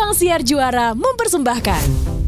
[0.00, 2.19] Ruang Siar Juara mempersembahkan.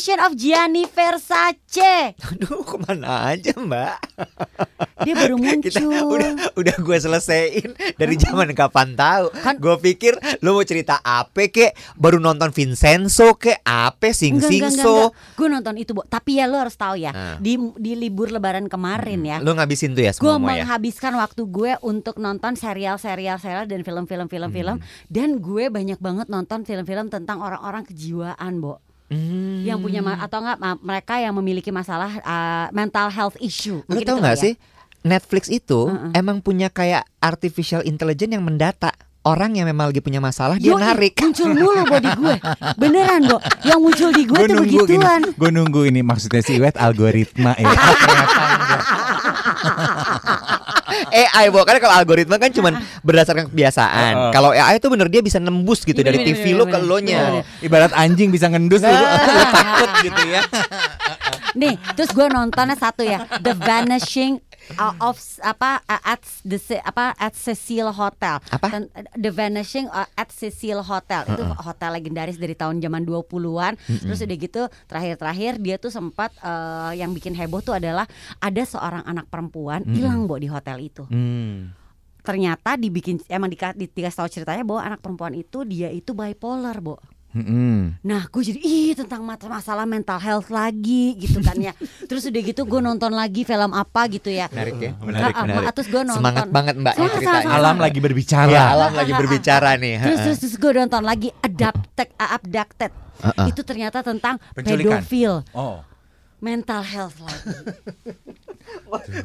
[0.00, 2.16] Assassination of Gianni Versace.
[2.16, 4.00] Aduh ke mana aja mbak
[4.98, 6.08] Dia baru Kita muncul.
[6.10, 11.48] udah udah gue selesaiin dari zaman kapan tahu Kan- Gue pikir lu mau cerita apa
[11.48, 15.36] kek Baru nonton Vincenzo kek Apa sing Enggak, sing enggak, enggak, so enggak.
[15.36, 16.02] Gue nonton itu, Bo.
[16.02, 17.36] Tapi ya lo harus tahu ya, Ah.
[17.36, 19.36] di di libur lebaran kemarin ya.
[19.38, 23.84] Lu ngabisin tuh ya Gue semua ya menghabiskan waktu gue untuk nonton serial-serial serial dan
[23.84, 24.84] film-film film-film Hmm.
[25.08, 28.80] dan gue banyak banget nonton film-film tentang orang-orang kejiwaan, Bo.
[29.10, 29.66] Hmm.
[29.66, 33.82] Yang punya ma- atau enggak mereka yang memiliki masalah uh, mental health issue.
[33.90, 34.42] Lu tau itu gak kali ya.
[34.46, 34.54] sih
[35.00, 36.12] Netflix itu Heeh.
[36.14, 38.92] emang punya kayak artificial intelligence yang mendata
[39.24, 41.12] orang yang memang lagi punya masalah dia Yoi, narik.
[41.20, 42.36] muncul mulu body gue
[42.80, 43.36] beneran Bo
[43.68, 47.52] yang muncul di gue Gue tuh nunggu begituan gue nunggu ini maksudnya si Iwet algoritma
[47.56, 47.68] ya.
[50.90, 51.30] Enggak.
[51.38, 52.72] AI bo karena kalau algoritma kan cuman
[53.06, 54.12] berdasarkan kebiasaan.
[54.18, 54.32] Heeh.
[54.34, 56.88] Kalau AI itu bener dia bisa nembus gitu dari Bener, TV bener, lu bener, ke
[56.90, 57.20] lo nya.
[57.62, 60.42] Ibarat anjing bisa ngendus lu, lu takut gitu ya.
[61.50, 64.49] nih terus gue nontonnya satu ya The Vanishing uh,
[65.00, 68.38] of apa uh, at the apa at Cecil Hotel.
[68.50, 68.86] Apa?
[69.16, 71.26] The Vanishing uh, at Cecil Hotel.
[71.26, 76.92] Itu hotel legendaris dari tahun zaman 20-an terus udah gitu terakhir-terakhir dia tuh sempat uh,
[76.94, 78.06] yang bikin heboh tuh adalah
[78.38, 81.04] ada seorang anak perempuan hilang Bo di hotel itu.
[81.08, 81.72] Hmm.
[82.20, 86.76] ternyata dibikin emang dika, di- dikasih tahu ceritanya bahwa anak perempuan itu dia itu bipolar,
[86.84, 87.00] Bo.
[87.30, 87.94] Mm-mm.
[88.00, 91.70] Nah, gue jadi ih tentang masalah mental health lagi gitu kan ya.
[92.10, 94.50] Terus udah gitu gue nonton lagi film apa gitu ya.
[94.50, 94.92] Menarik ya.
[94.96, 95.66] Menarik, Ah, ah, menarik.
[95.72, 96.18] Terus gue nonton.
[96.18, 97.40] Semangat banget Mbak Semangat, ceritanya.
[97.40, 98.50] semangat, Alam lagi berbicara.
[98.50, 99.94] Ya, alam lagi berbicara nih.
[99.96, 100.24] Terus heeh.
[100.26, 102.92] terus, terus gue nonton lagi Adapted Abducted.
[103.20, 103.46] Heeh.
[103.46, 104.98] Itu ternyata tentang Penculikan.
[104.98, 105.86] pedofil, Oh.
[106.38, 107.46] mental health lagi.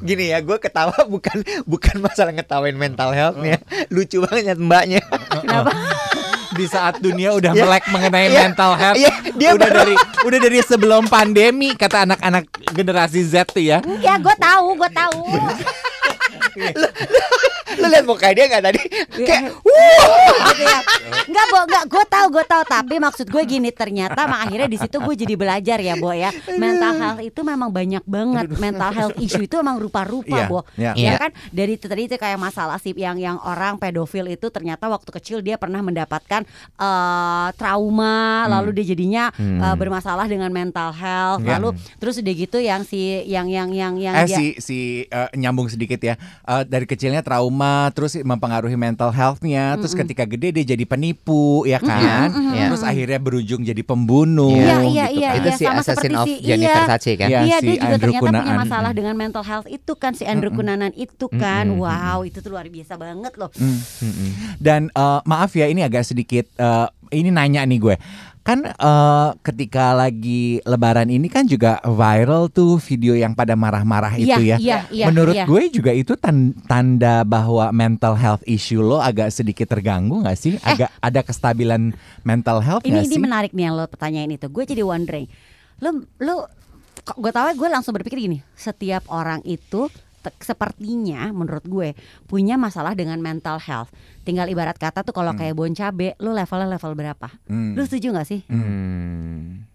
[0.02, 3.58] Gini ya, gue ketawa bukan bukan masalah ngetawain mental healthnya,
[3.88, 5.02] lucu banget mbaknya.
[5.32, 5.74] Kenapa?
[6.56, 7.64] Di saat dunia udah Iya.
[7.64, 8.40] melek mengenai Iya.
[8.42, 13.52] mental health, Iya, dia udah baru- dari udah dari sebelum pandemi kata anak-anak generasi Z
[13.52, 13.84] tuh ya.
[14.00, 15.20] Ya gue tahu, gue tahu.
[17.76, 18.80] Lu lihat muka dia nggak tadi?
[19.18, 19.42] Kayak
[20.46, 20.80] gitu ya.
[21.26, 21.84] Enggak, Bo, enggak.
[21.88, 22.64] Gue tahu, gue tahu.
[22.66, 26.30] Tapi maksud gue gini, ternyata mak akhirnya di situ gue jadi belajar ya, Bo ya.
[26.56, 28.46] Mental health itu memang banyak banget.
[28.56, 30.60] Mental health issue itu emang rupa-rupa, Iya, Bo.
[30.76, 30.92] iya.
[30.96, 31.12] Ya Iya.
[31.20, 35.38] kan dari tadi itu kayak masalah sih yang yang orang pedofil itu ternyata waktu kecil
[35.40, 36.42] dia pernah mendapatkan
[36.76, 41.58] eh, trauma, lalu dia jadinya eh, bermasalah dengan mental health, Iya.
[41.58, 45.30] lalu terus udah gitu yang si yang yang yang yang Eh dia si si eh,
[45.34, 46.16] nyambung sedikit ya.
[46.44, 51.78] Eh, dari kecilnya trauma terus mempengaruhi mental healthnya, terus ketika gede dia jadi penipu ya
[51.78, 52.30] kan.
[52.32, 52.68] Iya.
[52.68, 55.38] Terus akhirnya berujung jadi pembunuh Iya, iya, gitu iya, kan.
[55.38, 56.76] itu iya, si sama Assassin seperti of si- Gianni iya.
[56.76, 57.28] Versace kan?
[57.28, 57.40] Iya.
[57.42, 58.58] Iya si dia juga Andrew ternyata punya Cunanan.
[58.60, 62.66] masalah dengan mental health itu kan si Andrew Cunanan itu kan wow itu tuh luar
[62.66, 63.50] biasa banget loh
[64.58, 67.96] Dan eh, maaf ya ini agak sedikit eh, ini nanya nih gue.
[68.46, 74.38] Kan eh, ketika lagi lebaran ini kan juga viral tuh video yang pada marah-marah Iya,
[74.38, 74.58] itu ya.
[74.62, 75.50] iya, iya, Menurut iya.
[75.50, 80.62] gue juga itu tan- tanda bahwa mental health issue lo agak sedikit terganggu nggak sih?
[80.62, 81.90] Agak ada kestabilan
[82.22, 82.94] mental health Eh.
[82.94, 83.24] ini nggak ini sih?
[83.24, 85.26] menarik nih yang lo pertanyaan itu gue jadi wondering
[85.76, 85.90] lo
[86.22, 86.46] lo
[87.04, 89.90] gue tahu gue langsung berpikir gini setiap orang itu
[90.36, 91.94] sepertinya menurut gue
[92.26, 93.90] punya masalah dengan mental health
[94.22, 97.74] tinggal ibarat kata tuh kalau kayak bon cabe lo levelnya level berapa Hmm.
[97.74, 99.66] lo setuju nggak sih Hmm.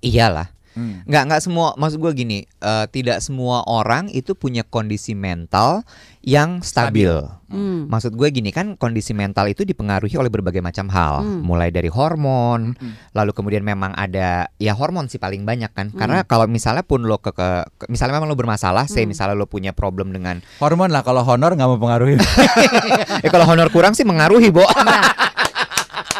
[0.00, 0.48] Iyalah.
[0.80, 1.04] Hmm.
[1.04, 5.84] Nggak nggak semua maksud gue gini, eh, tidak semua orang itu punya kondisi mental
[6.20, 7.12] yang stabil.
[7.50, 7.90] Hmm.
[7.90, 11.42] Maksud gue gini kan kondisi mental itu dipengaruhi oleh berbagai macam hal, Hmm.
[11.42, 12.72] mulai dari hormon,
[13.10, 15.90] lalu kemudian memang ada ya hormon sih paling banyak kan.
[15.92, 19.72] Karena kalau misalnya pun lo ke, ke- misalnya memang lo bermasalah, say misalnya lo punya
[19.72, 22.14] problem dengan Hormon lah kalau honor nggak mempengaruhi.
[23.24, 24.62] eh kalau honor kurang sih mengaruhi, Bo.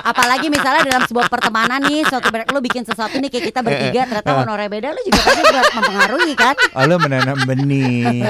[0.01, 4.31] Apalagi misalnya dalam sebuah pertemanan nih suatu lo bikin sesuatu nih kayak kita bertiga ternyata
[4.33, 8.23] honornya beda lo juga pasti juga mempengaruhi kan Oh, lo menanam benih.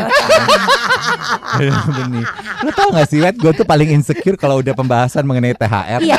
[1.61, 2.25] Menanam benih.
[2.65, 3.37] Lo tau gak sih, Wet?
[3.37, 6.01] Gue tuh paling insecure kalau udah pembahasan mengenai THR.
[6.03, 6.19] iya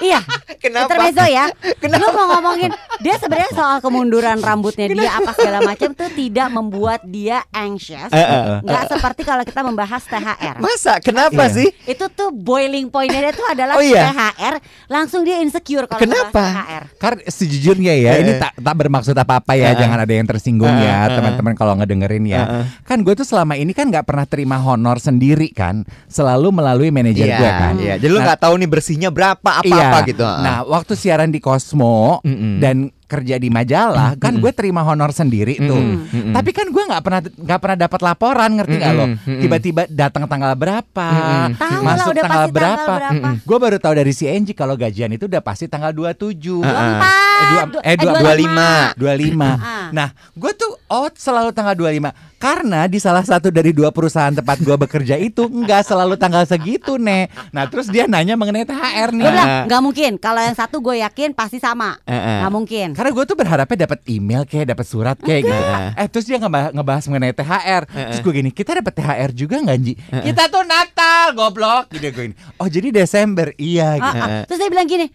[0.00, 0.20] iya
[0.58, 0.90] Kenapa?
[0.90, 1.46] Intermezzo ya.
[1.80, 7.00] Lu mau ngomongin dia sebenarnya soal kemunduran rambutnya dia apa segala macam tuh tidak membuat
[7.04, 8.10] dia anxious.
[8.10, 8.58] Eh, eh, eh.
[8.60, 10.58] Nggak seperti kalau kita membahas THR.
[10.58, 10.98] Masa?
[10.98, 11.54] Kenapa Iya.
[11.54, 11.68] sih?
[11.86, 14.10] Itu tuh boiling pointnya dia tuh adalah Oh, iya?
[14.10, 14.54] THR,
[14.88, 16.42] langsung dia insecure kalau Kenapa?
[16.42, 16.82] THR.
[16.98, 21.54] Karena sejujurnya ya, ini tak tak bermaksud apa-apa ya, jangan ada yang tersinggung ya, teman-teman
[21.54, 22.42] kalau ngedengerin ya.
[22.82, 27.30] Kan gue tuh selama ini kan nggak pernah terima honor sendiri kan, selalu melalui manajer
[27.30, 27.72] Iya, gue kan.
[27.78, 27.94] iya.
[27.94, 30.08] Jadi lu Nah, nggak tahu nih bersihnya berapa apa-apa iya.
[30.08, 30.24] gitu.
[30.24, 32.60] Nah, waktu siaran di Cosmo Mm-mm.
[32.60, 35.74] dan kerja di majalah kan gue terima honor sendiri tuh.
[35.74, 36.32] Mm-mm, mm-mm.
[36.32, 39.04] Tapi kan gue nggak pernah nggak pernah dapat laporan ngerti nggak lo?
[39.06, 39.40] Mm-mm, mm-mm.
[39.40, 41.08] Tiba-tiba datang tanggal berapa,
[41.48, 42.76] lah masuk udah tanggal pasti berapa.
[42.76, 43.28] tanggal berapa.
[43.42, 46.60] Gue baru tahu dari si Angie kalau gajian itu udah pasti tanggal 27.
[46.60, 46.84] Ah, ah.
[46.84, 48.68] Empat, Eh, dua- du- eh, dua- 25.
[48.94, 49.50] 25.
[49.56, 49.88] Ah.
[49.88, 54.58] Nah, gue tuh oh selalu tanggal 25 karena di salah satu dari dua perusahaan tempat
[54.58, 57.32] gue bekerja itu nggak selalu tanggal segitu, Nek.
[57.50, 59.22] Nah, terus dia nanya mengenai THR nih.
[59.22, 59.64] Gue bilang Ah.
[59.64, 60.12] nggak mungkin.
[60.18, 61.96] Kalau yang satu gue yakin pasti sama.
[62.02, 62.38] Eh, eh.
[62.42, 62.88] Nggak mungkin.
[62.98, 65.62] Karena gue tuh berharapnya dapat email kayak dapat surat kayak gitu.
[65.94, 67.82] Eh terus dia ngebahas, ngebahas mengenai THR.
[67.86, 69.94] Terus gue gini, kita dapat THR juga nggak Ji?
[69.94, 71.94] Kita tuh Natal, goblok.
[71.94, 72.36] Gitu gue gini.
[72.58, 73.94] Oh jadi Desember, iya.
[73.94, 74.18] Ah, Gitu.
[74.18, 74.42] ah.
[74.44, 75.06] Terus dia bilang gini,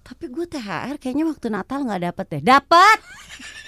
[0.00, 2.42] tapi gue THR kayaknya waktu Natal nggak dapet deh.
[2.46, 2.98] Dapat.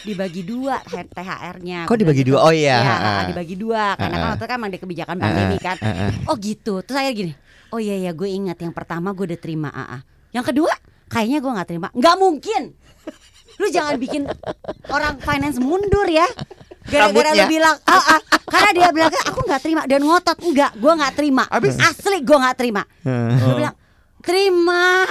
[0.05, 1.89] Dibagi dua THR-nya.
[1.89, 2.39] Kok dibagi dua?
[2.45, 3.23] Oh iya, Iya, ah, ah.
[3.27, 3.97] dibagi dua.
[3.97, 4.31] Karena kan Ah, ah.
[4.37, 5.77] waktu kan emang ada kebijakan pandemi kan.
[5.81, 6.11] ah, ah.
[6.29, 6.79] Oh gitu.
[6.85, 7.33] Terus saya gini,
[7.73, 9.99] oh iya ya gue ingat yang pertama gue udah terima AA.
[10.31, 10.73] Yang kedua,
[11.09, 11.89] kayaknya gue nggak terima.
[11.91, 12.63] Nggak mungkin.
[13.57, 14.23] Lu jangan bikin
[14.89, 16.27] orang finance mundur ya.
[16.85, 18.21] Gara-gara lu bilang, ah, ah.
[18.45, 21.43] karena dia bilang aku nggak terima dan ngotot enggak, gue nggak terima.
[21.49, 22.83] Abis- Asli gue nggak terima.
[23.41, 23.75] Gue bilang
[24.25, 25.05] terima.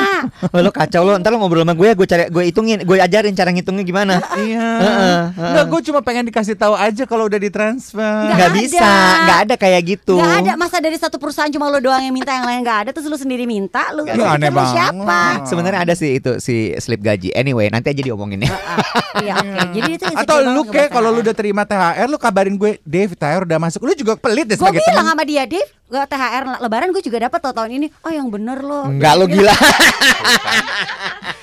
[0.45, 3.31] Oh, lo kacau lo, ntar lo ngobrol sama gue, gue cari, gue hitungin, gue ajarin
[3.31, 4.15] cara ngitungnya gimana.
[4.35, 4.67] Iya.
[4.75, 8.01] Heeh, Enggak, gue cuma pengen dikasih tahu aja kalau udah ditransfer.
[8.01, 8.57] Nggak Nggak ada.
[8.57, 8.89] bisa,
[9.21, 10.15] nggak ada kayak gitu.
[10.15, 12.91] Gak ada masa dari satu perusahaan cuma lo doang yang minta yang lain gak ada
[12.91, 14.73] terus lu sendiri minta lu Ya, lu aneh banget.
[14.73, 15.19] siapa?
[15.45, 17.29] Sebenarnya ada sih itu si slip gaji.
[17.31, 18.51] Anyway, nanti aja diomongin ya.
[18.51, 18.81] Ah,
[19.15, 19.77] Iya oke.
[19.77, 21.23] Jadi itu Atau lu kayak kalau lu THR.
[21.23, 23.79] udah terima THR lu kabarin gue, Dave THR udah masuk.
[23.79, 25.11] Lu juga pelit deh Gue sebagai bilang teman.
[25.11, 27.87] sama dia, Dave, gue THR lebaran gue juga dapat tahun ini.
[27.99, 28.89] Oh yang bener lo.
[28.89, 29.51] Enggak lo gila.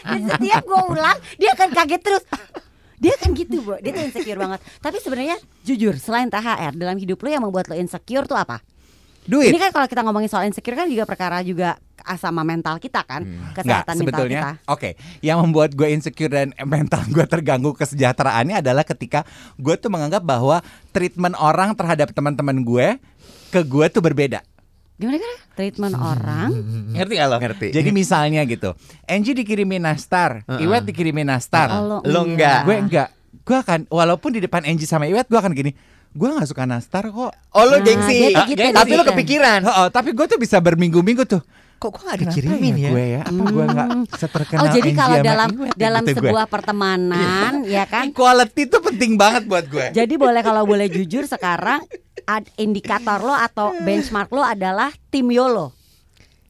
[0.03, 2.25] Dan setiap gue ulang, dia akan kaget terus.
[3.01, 3.81] Dia kan gitu, Bro.
[3.81, 4.61] Dia tuh insecure banget.
[4.81, 8.61] Tapi sebenarnya jujur, selain THR dalam hidup lo yang membuat lo insecure tuh apa?
[9.25, 9.53] Duit.
[9.53, 11.77] Ini kan kalau kita ngomongin soal insecure kan juga perkara juga
[12.17, 14.01] sama mental kita kan, Enggak, kesehatan mental kita.
[14.01, 14.91] sebetulnya oke
[15.21, 19.29] yang membuat gue insecure dan mental gue terganggu kesejahteraannya adalah ketika
[19.61, 20.65] gue tuh menganggap bahwa
[20.97, 22.97] treatment orang terhadap teman-teman gue
[23.53, 24.41] ke gue tuh berbeda
[25.01, 25.33] Gimana kan?
[25.51, 26.49] Treatment orang
[26.93, 27.37] ngerti gak lo?
[27.39, 27.67] Ngerti.
[27.71, 30.63] jadi misalnya gitu Angie dikirimin nastar Heeh.
[30.63, 32.63] Iwet dikirimin nastar Oh, Lo enggak.
[32.63, 33.09] gue enggak
[33.41, 35.73] gue akan walaupun di depan Angie sama Iwet gue akan gini
[36.11, 38.29] gue nggak suka nastar kok Oh lo Nah, gengsi.
[38.47, 39.61] gitu, Tapi lo kepikiran.
[39.63, 41.41] Oh, oh, tapi gue tuh bisa berminggu-minggu tuh
[41.81, 42.91] Kok gue gak dikirimin ya?
[42.93, 46.29] gue ya apa gue nggak seterkenal Oh jadi kalau dalam ya dalam gitu gue.
[46.29, 48.05] sebuah pertemanan ya kan.
[48.07, 49.89] Equality itu penting banget buat gue.
[49.91, 51.81] Jadi boleh kalau boleh jujur sekarang
[52.23, 55.73] ad- indikator lo atau benchmark lo adalah tim Yolo.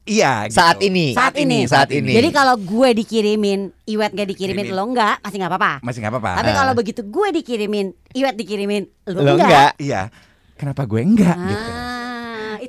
[0.03, 0.45] Iya.
[0.45, 0.57] gitu.
[0.57, 1.15] Saat ini.
[1.15, 1.59] Saat ini.
[1.63, 2.11] Saat ini.
[2.11, 4.75] Jadi kalau gue dikirimin, Iwet gak dikirimin, Kirimin.
[4.75, 5.73] lo enggak, masih nggak apa-apa.
[5.79, 6.31] masih nggak apa-apa.
[6.37, 6.57] Tapi Ah.
[6.57, 9.47] kalau begitu gue dikirimin, Iwet dikirimin, lo, Lo enggak.
[9.47, 9.71] enggak.
[9.79, 10.01] Iya.
[10.53, 11.69] Kenapa gue enggak gitu?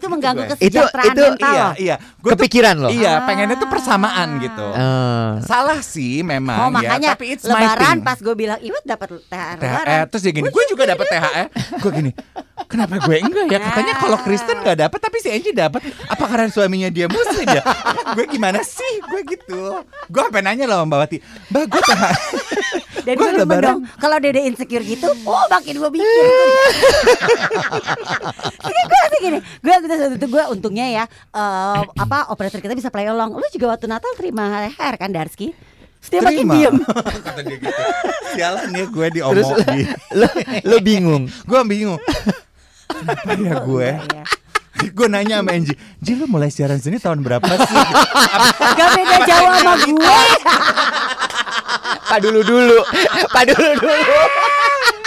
[0.03, 0.51] Ah, itu mengganggu gue.
[0.53, 1.97] kesejahteraan Itu- itu mental Iya, iya.
[2.19, 2.89] Tuh Kepikiran lo.
[2.89, 4.67] iya, pengennya tuh persamaan gitu.
[4.69, 8.01] Eh, Salah sih memang Oh ya, makanya tapi it's my lebaran thing.
[8.03, 9.57] pas gue bilang Iwet dapat THR.
[9.57, 11.47] THR terus dia gini, gue juga dapat THR.
[11.79, 12.11] Gue gini,
[12.73, 13.61] kenapa gue enggak ya?
[13.61, 15.85] Katanya kalau Kristen nggak dapat, tapi si Angie dapat.
[16.09, 17.61] Apa karena suaminya dia muslim ya?
[17.61, 19.05] Apa gue gimana sih?
[19.05, 19.85] Gue gitu.
[20.09, 21.17] Gue sampai nanya loh Mbak Wati,
[21.53, 22.17] Mbak gue THR.
[23.03, 23.63] Dan gue lebaran.
[23.67, 26.07] dong Kalau udah insecure gitu Oh makin gue bikin
[28.63, 32.79] Jadi gue masih gini Gue gitu waktu itu gue untungnya ya eh, Apa operator kita
[32.79, 35.51] bisa play along Lu juga waktu Natal terima THR kan Darski
[36.03, 36.77] Terus dia makin diem
[37.23, 37.83] Kata dia gitu.
[38.39, 39.87] Sialan ya gue Terus diomongin.
[40.19, 40.29] lo,
[40.67, 41.23] lo bingung.
[41.27, 41.99] gue bingung.
[42.89, 43.91] Kenapa ya gue?
[44.11, 44.25] Iya.
[44.83, 47.79] gue nanya sama Angie, Ji lu mulai siaran sini tahun berapa sih?
[48.75, 50.19] Gak beda jauh sama gue
[52.13, 52.79] Pak dulu dulu.
[53.31, 54.17] Pak dulu dulu.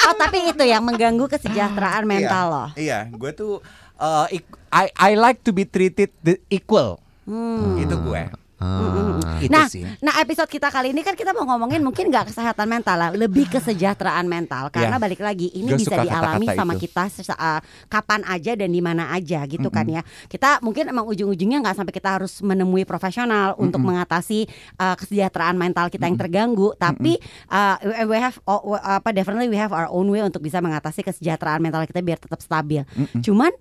[0.05, 3.61] Oh tapi itu yang mengganggu kesejahteraan mental lo Iya, gue tuh
[3.97, 4.25] uh,
[4.73, 7.01] I I like to be treated the equal.
[7.25, 7.81] Hmm.
[7.81, 8.21] Itu gue.
[8.55, 9.35] Ah.
[9.43, 9.83] Itu Nah, sih.
[9.99, 13.51] nah episode kita kali ini kan kita mau ngomongin mungkin nggak kesehatan mental lah, lebih
[13.51, 14.71] kesejahteraan mental.
[14.71, 15.01] Karena Ya.
[15.01, 16.81] balik lagi ini Gua bisa dialami kata-kata sama itu.
[16.87, 17.03] kita
[17.35, 17.59] uh,
[17.91, 20.01] kapan aja dan di mana aja gitu kan ya.
[20.31, 24.47] Kita mungkin emang ujung-ujungnya nggak sampai kita harus menemui profesional untuk mengatasi
[24.79, 27.19] uh, kesejahteraan mental kita yang terganggu, tapi
[27.51, 27.75] uh,
[28.07, 31.59] we- have oh, we- apa definitely we have our own way untuk bisa mengatasi kesejahteraan
[31.59, 32.87] mental kita biar tetap stabil.
[33.19, 33.51] Cuman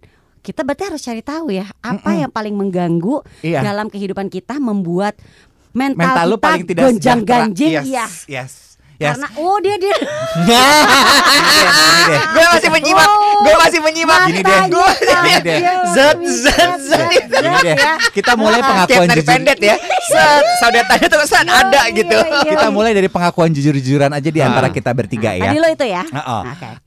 [0.44, 3.64] kita berarti harus cari tahu ya apa yang paling mengganggu Iya.
[3.64, 5.16] dalam kehidupan kita membuat
[5.72, 8.06] mental, mental lu kita paling tidak gonjang ganjing yes, iya.
[8.28, 8.73] Yes.
[8.94, 9.18] Yes.
[9.18, 9.96] Karena oh dia dia
[12.30, 13.08] gue masih menyimak,
[13.42, 14.20] gue masih menyimak.
[14.30, 14.60] Gini deh.
[14.70, 15.58] Tajam,
[15.94, 17.08] Zat, zat, zat.
[17.10, 17.76] Gini deh.
[18.14, 19.26] Kita mulai pengakuan jujur.
[19.26, 19.76] pendet ya.
[20.04, 22.18] Set, saudaranya tuh set ada iya, gitu.
[22.18, 22.50] iya.
[22.54, 24.72] Kita mulai dari pengakuan jujur-jujuran aja di antara Ah.
[24.72, 25.50] kita bertiga ya.
[25.50, 26.02] Tadi lo itu ya.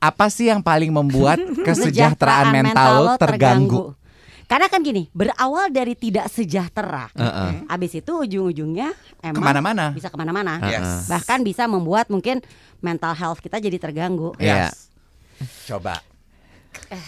[0.00, 1.36] Apa sih yang paling membuat
[1.66, 3.97] kesejahteraan mental terganggu?
[4.48, 7.12] Karena kan gini, berawal dari tidak sejahtera.
[7.12, 7.68] Heeh.
[7.68, 9.92] Abis itu ujung-ujungnya emang Ke mana-mana.
[9.92, 10.56] bisa ke mana-mana.
[10.64, 11.04] Yes.
[11.04, 12.40] Bahkan bisa membuat mungkin
[12.80, 14.32] mental health kita jadi terganggu.
[14.40, 14.72] Iya.
[14.72, 14.88] Yes.
[15.68, 16.00] Coba.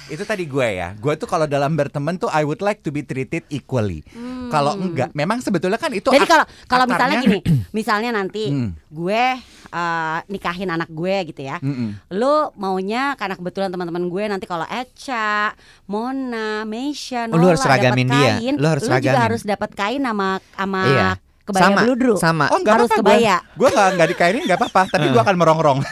[0.06, 0.92] Itu tadi gue ya.
[0.94, 4.02] Gue tuh kalau dalam berteman tuh I would like to be treated equally.
[4.48, 6.16] Kalau enggak, memang sebetulnya kan itu Hmm.
[6.16, 7.38] Jadi kalau kalau misalnya gini,
[7.72, 8.70] misalnya nanti Hmm.
[8.86, 9.24] gue
[9.70, 11.56] eh, nikahin anak gue gitu ya.
[11.58, 11.94] Mm-mm.
[12.10, 15.54] Lu maunya karena kebetulan teman-teman gue nanti kalau Echa,
[15.86, 18.34] Mona, Meisha, Oh, lu Nola harus seragamin dia.
[18.34, 19.22] kain, Lu harus juga seragamin.
[19.22, 21.10] harus dapat kain sama sama Iya.
[21.40, 22.14] kebaya Sama, beludru.
[22.16, 22.44] sama.
[22.48, 23.36] Oh enggak Harus apa-apa kebaya.
[23.38, 25.78] Gue Gue enggak, enggak dikainin enggak apa-apa Tapi gue akan merongrong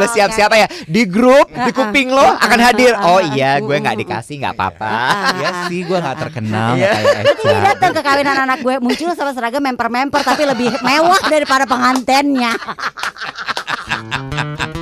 [0.00, 2.96] Lo siap-siap ya di grup di kuping lo akan hadir.
[2.96, 4.90] Oh iya, gue nggak dikasih nggak apa-apa.
[5.36, 6.88] Ya sih gue gak terkenal Iya.
[6.88, 11.20] nggak kayak Echa datang ke kawinan anak gue muncul sama seragam memper-memper tapi lebih mewah
[11.28, 12.56] daripada pengantennya.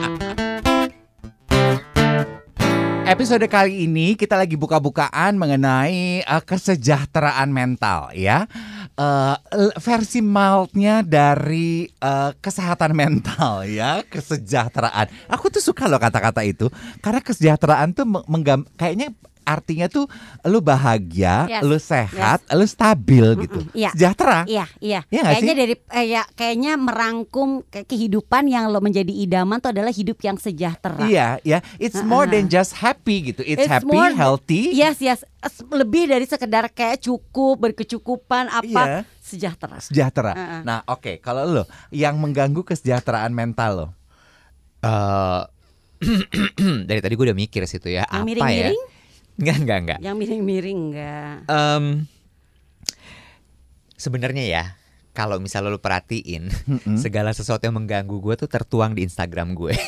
[3.09, 8.45] Episode kali ini kita lagi buka-bukaan mengenai eh, kesejahteraan mental ya.
[9.49, 15.09] L- versi mildnya dari eh, kesehatan mental ya, kesejahteraan.
[15.33, 16.69] Aku tuh suka loh kata-kata itu
[17.01, 19.09] karena kesejahteraan tuh meng- menggam kayaknya
[19.49, 20.05] artinya tuh
[20.45, 21.63] lu bahagia, Yes.
[21.63, 23.65] lu sehat, lu stabil gitu.
[23.73, 23.91] Iya.
[23.91, 24.45] Sejahtera.
[24.45, 25.01] Iya, iya.
[25.03, 25.59] Nggak kayaknya sih?
[25.59, 30.37] dari eh, ya kayaknya merangkum ke- kehidupan yang lo menjadi idaman tuh adalah hidup yang
[30.37, 31.01] sejahtera.
[31.01, 31.59] Iya, ya.
[31.77, 33.41] It's more than just happy gitu.
[33.41, 34.71] It's, It's happy, more- healthy.
[34.71, 35.25] Yes, yes.
[35.39, 39.09] Es- Lebih dari sekedar kayak cukup, berkecukupan apa Iya.
[39.19, 39.79] sejahtera.
[39.79, 40.33] sejahtera.
[40.33, 40.61] Heeh.
[40.63, 43.87] Nah, oke, kalau lo yang mengganggu kesejahteraan mental lo.
[44.81, 45.43] Eh,
[46.89, 48.03] dari tadi gue udah mikir situ ya.
[48.05, 48.79] Yang apa miring-miring?
[48.79, 48.88] ya?
[49.39, 49.99] Enggak, enggak, enggak.
[50.01, 51.37] Yang miring-miring enggak.
[51.47, 51.85] Em,
[53.95, 54.65] Sebenarnya ya,
[55.11, 56.47] kalau misalnya lu perhatiin,
[56.95, 59.75] segala sesuatu yang mengganggu gue tuh tertuang di Instagram gue.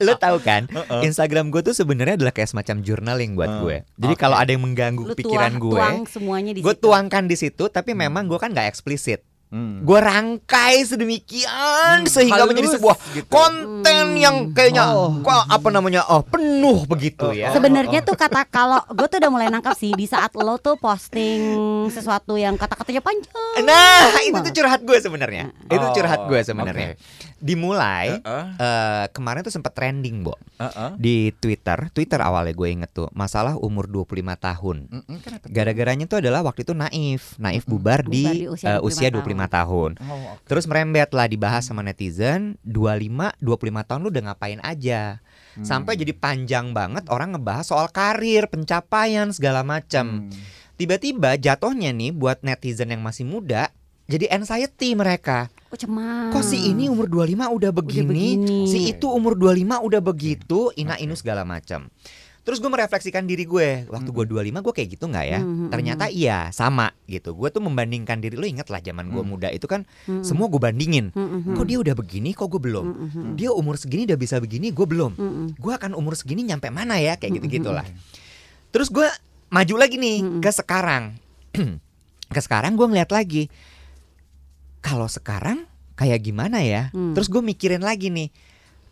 [0.00, 0.64] lu tahu kan,
[1.04, 3.76] Instagram gue tuh sebenarnya adalah kayak semacam journaling buat Uh, gue.
[4.00, 4.20] Jadi oke.
[4.20, 6.80] kalau ada yang mengganggu Lu pikiran tuang, gue, tuang semuanya di gue situ.
[6.80, 7.64] tuangkan di situ.
[7.68, 9.20] Tapi memang gue kan nggak eksplisit.
[9.48, 9.80] Hmm.
[9.80, 13.32] Gue rangkai sedemikian sehingga halus menjadi sebuah gitu.
[13.32, 14.92] konten yang kayaknya
[15.24, 17.56] kok apa namanya oh penuh begitu ya.
[17.56, 21.40] Sebenarnya tuh kata kalau gue tuh udah mulai nangkap sih di saat lo tuh posting
[21.88, 23.64] sesuatu yang kata-katanya panjang.
[23.64, 25.48] Nah, itu tuh curhat gue sebenarnya.
[25.64, 27.00] Itu Oh, curhat gue sebenarnya.
[27.38, 28.46] Dimulai Heeh.
[28.58, 30.34] eh, kemarin tuh sempat trending, Bo.
[30.58, 30.90] Heeh.
[30.98, 34.76] Di Twitter, Twitter awalnya gue inget tuh, masalah umur 25 tahun.
[35.22, 35.54] Kenapa tuh?
[35.54, 39.24] Gara-garanya tuh adalah waktu itu naif, naif bubar, Bubar di, di usia eh, usia 25
[39.24, 39.90] 25 tahun.
[40.02, 40.46] Oh, oke.
[40.50, 45.22] Terus merembet lah dibahas sama netizen 25 25 tahun lu udah ngapain aja
[45.58, 45.66] Hmm.
[45.66, 50.30] Sampai jadi panjang banget orang ngebahas soal karir, pencapaian segala macam.
[50.30, 50.32] Hmm.
[50.78, 53.74] Tiba-tiba jatuhnya nih buat netizen yang masih muda
[54.08, 55.52] jadi anxiety mereka.
[55.68, 56.32] Oh cemas.
[56.32, 58.58] Kok si ini umur 25 udah begini, begini.
[58.64, 61.92] si itu umur 25 udah begitu, ina inu segala macam.
[62.38, 66.48] Terus gue merefleksikan diri gue Waktu gue 25 gue kayak gitu nggak ya Ternyata iya
[66.48, 69.28] sama gitu Gue tuh membandingkan diri Lo inget lah zaman gue Hmm.
[69.28, 69.84] muda itu kan.
[70.24, 71.12] Semua gue bandingin.
[71.52, 72.86] Kok dia udah begini kok gue belum.
[73.36, 75.12] Dia umur segini udah bisa begini gue belum.
[75.60, 78.00] Gue akan umur segini nyampe mana ya Kayak gitu-gitu lah Hmm.
[78.72, 79.04] Terus gue
[79.52, 81.20] maju lagi nih ke sekarang
[82.32, 83.52] Ke sekarang gue ngeliat lagi
[84.80, 85.66] Kalau sekarang
[85.98, 87.12] kayak gimana ya Hmm.
[87.14, 88.30] Terus gue mikirin lagi nih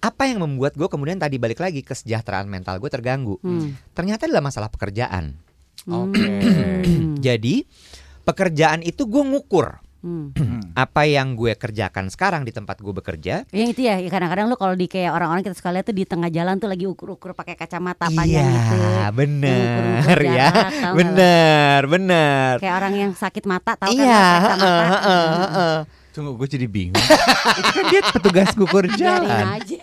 [0.02, 3.38] apa yang membuat gue kemudian tadi balik lagi kesejahteraan mental gue terganggu?
[3.42, 3.74] Hmm.
[3.94, 5.38] Ternyata adalah masalah pekerjaan.
[5.86, 6.22] Oke.
[6.22, 7.16] Hmm.
[7.26, 7.62] Jadi
[8.22, 10.30] pekerjaan itu gue ngukur Hmm.
[10.76, 13.48] apa yang gue kerjakan sekarang di tempat gue bekerja.
[13.48, 16.28] Yang itu ya, ya kadang-kadang lu kalau di kayak orang-orang kita sekalian tuh di tengah
[16.28, 18.76] jalan tuh lagi ukur-ukur pakai kacamata panjang gitu.
[18.76, 20.92] Iya, bener ya, jarak, nggak?
[20.92, 22.52] bener, bener.
[22.60, 24.84] Kayak orang yang sakit mata tahu kan Iya, pakai kacamata.
[24.84, 25.76] heeh, heeh, heeh.
[26.12, 27.06] Tunggu gue jadi bingung.
[27.60, 29.44] Itu kan dia petugas gugur Biarin jalan.
[29.56, 29.80] aja.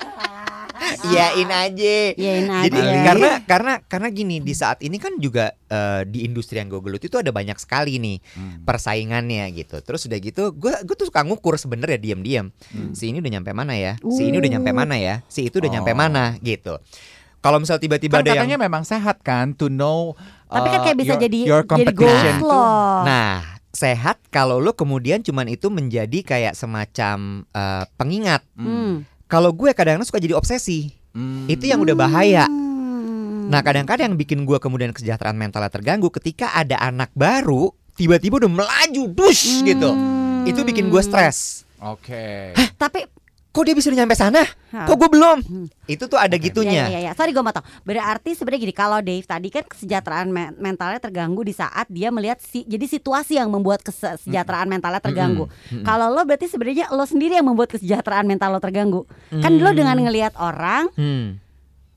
[1.10, 1.96] Iyain aja.
[2.14, 2.64] Iyain aja.
[2.66, 3.04] Jadi Ali.
[3.04, 7.00] karena karena karena gini di saat ini kan juga eh, di industri yang gue gelut
[7.00, 8.62] itu ada banyak sekali nih Hmm.
[8.64, 9.80] persaingannya gitu.
[9.80, 12.50] Terus udah gitu gue gue tuh suka ngukur sebenarnya diam-diam.
[12.92, 13.94] Si ini udah nyampe mana ya?
[14.06, 15.16] Si ini udah nyampe mana ya?
[15.26, 15.98] Si itu udah nyampe Oh.
[15.98, 16.78] mana gitu.
[17.40, 20.16] Kalau misal tiba-tiba Kan ada katanya yang memang sehat kan to know
[20.48, 23.04] Tapi kan uh, kayak bisa your- jadi your jadi goals loh.
[23.04, 28.46] Nah, sehat kalau lo kemudian cuman itu menjadi kayak semacam eh, pengingat.
[28.54, 29.04] Hmm.
[29.34, 30.94] Kalau gue kadang-kadang suka jadi obsesi.
[31.18, 31.50] Hmm.
[31.50, 32.46] Itu yang udah bahaya.
[32.46, 33.50] Hmm.
[33.50, 38.52] Nah kadang-kadang yang bikin gue kemudian kesejahteraan mentalnya terganggu ketika ada anak baru tiba-tiba udah
[38.62, 39.90] melaju dush gitu.
[39.90, 40.46] Hmm.
[40.46, 41.66] Itu bikin gue stres.
[41.82, 42.54] Oke.
[42.78, 43.10] Tapi
[43.54, 44.42] Kok dia bisa nyampe sana?
[44.74, 44.90] Hah.
[44.90, 45.38] Kok gue belum?
[45.40, 45.68] Hmm.
[45.86, 46.84] Itu tuh ada Ya, gitunya.
[46.84, 47.12] ya, ya, ya.
[47.14, 51.54] Sorry gue tau Berarti sebenarnya gini Kalau Dave tadi kan kesejahteraan me- mentalnya terganggu Di
[51.54, 55.46] saat dia melihat si, Jadi situasi yang membuat kesejahteraan mentalnya terganggu
[55.82, 60.02] Kalau lo berarti sebenarnya Lo sendiri yang membuat kesejahteraan mental lo terganggu Kan lo dengan
[60.02, 61.38] ngelihat orang Hmm.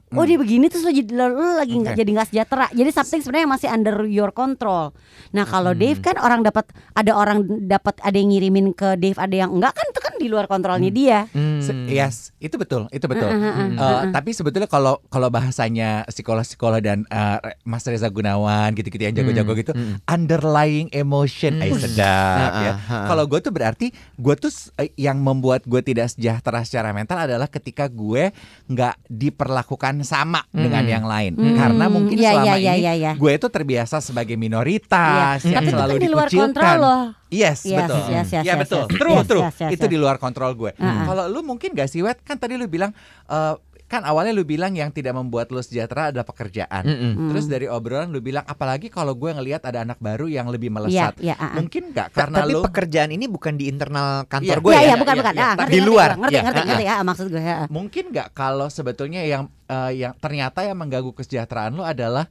[0.08, 2.00] Oh dia begini terus lo, jadi, lo, lo lagi nggak Oke.
[2.00, 2.66] jadi nggak sejahtera.
[2.70, 4.94] Jadi something sebenarnya masih under your control.
[5.32, 6.62] Nah kalau Dave kan orang dapat
[6.94, 10.46] ada orang dapat ada yang ngirimin ke Dave ada yang enggak kan itu di luar
[10.50, 11.18] kontrolnya dia.
[11.30, 11.55] Hmm.
[11.66, 13.26] Se- Yes, itu betul, itu betul.
[13.26, 14.02] Uh, uh, uh, Eh, uh, uh.
[14.10, 19.48] Tapi sebetulnya kalau kalau bahasanya psikolog-psikolog dan eh, Re- Mas Reza Gunawan gitu-gitu yang jago-jago
[19.48, 19.94] Hmm, gitu, hmm.
[20.06, 21.80] underlying emotion, eh Hmm.
[21.80, 22.72] sedap Uh, ya.
[22.72, 23.06] uh, uh.
[23.06, 24.50] Kalau gue tuh berarti gue tuh
[24.94, 28.30] yang membuat gue tidak sejahtera secara mental adalah ketika gue
[28.66, 30.62] nggak diperlakukan sama Hmm.
[30.62, 33.12] dengan yang lain, Hmm, karena mungkin iya, selama iya, iya, ini iya, iya.
[33.14, 35.50] gue itu terbiasa sebagai minoritas Iya.
[35.50, 36.46] yang Tapi itu selalu kan di luar dikucilkan.
[36.46, 37.02] kontrol loh.
[37.26, 37.98] Yes, Yes, betul.
[37.98, 38.84] yes, yes, ya yes, betul.
[38.84, 38.94] yes.
[38.94, 39.42] True, Yes, true.
[39.42, 39.90] yes, yes, itu yes.
[39.90, 40.70] di luar kontrol gue.
[40.72, 41.04] Uh-uh.
[41.04, 42.20] Kalau lu mungkin gak sih Wet?
[42.20, 42.92] Kan tadi lu bilang
[43.26, 43.54] eh,
[43.86, 46.82] kan awalnya lu bilang yang tidak membuat lu sejahtera adalah pekerjaan.
[46.82, 47.12] Mm-mm.
[47.14, 47.28] Hmm.
[47.30, 50.74] Terus dari obrolan lu bilang apalagi kalau gue ngelihat ada anak baru yang lebih Iya,
[50.74, 51.14] melesat.
[51.22, 51.52] iya, ah, ah.
[51.54, 54.64] Mungkin nggak karena Tapi lu pekerjaan ini bukan di internal kantor Iya.
[54.66, 54.82] gue Iya, ya.
[54.82, 55.34] iya, bukan, iya, bukan.
[55.34, 55.40] iya.
[55.40, 56.10] Ah, Di ngerti, ngerti, luar.
[56.12, 57.38] Ngerti, Iya, ngerti, ah, ngerti, ya, maksud gue.
[57.40, 57.58] ya.
[57.70, 62.26] mungkin nggak kalau sebetulnya yang eh, yang ternyata yang mengganggu kesejahteraan lu adalah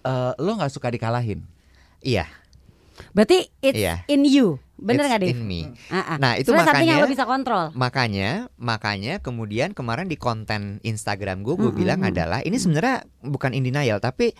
[0.00, 1.42] eh, lu nggak suka dikalahin.
[2.00, 2.30] Iya.
[3.10, 4.06] Berarti it's Iya.
[4.06, 4.62] in you.
[4.84, 5.32] Bener It's nggak, Dave?
[5.32, 5.60] in me.
[5.88, 6.20] Ah.
[6.20, 7.72] Nah, itu yang makanya- lo bisa kontrol.
[7.72, 11.74] Makanya, makanya kemudian kemarin di konten Instagram gue, gue Mm-mm.
[11.74, 14.36] bilang adalah ini sebenarnya bukan in denial, tapi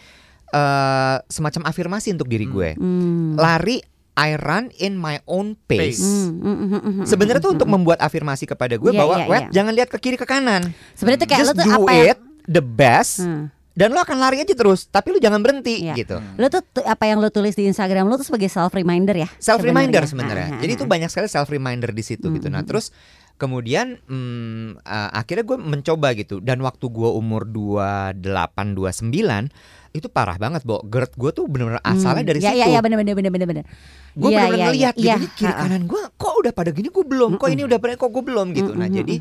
[0.46, 2.76] eh, semacam afirmasi untuk diri gue.
[2.76, 3.34] Hmm.
[3.34, 3.82] Lari,
[4.14, 5.98] I run in my own pace.
[5.98, 7.74] Hmm, hmm, hmm, hmm, hmm, Sebenarnya tuh hmm, untuk hmm.
[7.74, 9.50] membuat afirmasi kepada gue Iya, bahwa, iya, wet, iya.
[9.50, 10.70] jangan lihat ke kiri ke kanan.
[10.94, 13.50] Sebenarnya tuh kayak Just lo tuh do apa yang it the best, Hmm.
[13.74, 14.86] Dan lo akan lari aja terus.
[14.86, 15.94] Tapi lo jangan berhenti, Iya.
[15.98, 16.16] gitu.
[16.38, 19.28] Lo tuh apa yang lo tulis di Instagram lo tuh sebagai self reminder ya.
[19.36, 20.48] self reminder sebenarnya.
[20.48, 20.58] sebenarnya.
[20.58, 20.90] Ah, Jadi itu ah.
[20.90, 22.46] banyak sekali self reminder di situ gitu.
[22.48, 22.70] Nah, Mm-mm.
[22.70, 22.94] terus
[23.34, 28.14] kemudian hmm, eh, akhirnya gue mencoba gitu dan waktu gue umur 28
[28.78, 29.50] 29
[29.90, 30.82] itu parah banget, Bo.
[30.82, 32.30] GERD gue tuh bener-bener asalnya Hmm.
[32.30, 32.60] dari ya, situ.
[32.62, 33.64] Ya ya bener bener bener bener bener.
[34.14, 36.88] gue Iya, bener-bener iya, ngeliat iya, gitu, ini kiri kanan gue kok udah pada gini
[36.90, 38.72] gue belum, kok ini udah pada kok gue belum gitu.
[38.74, 39.18] Nah, jadi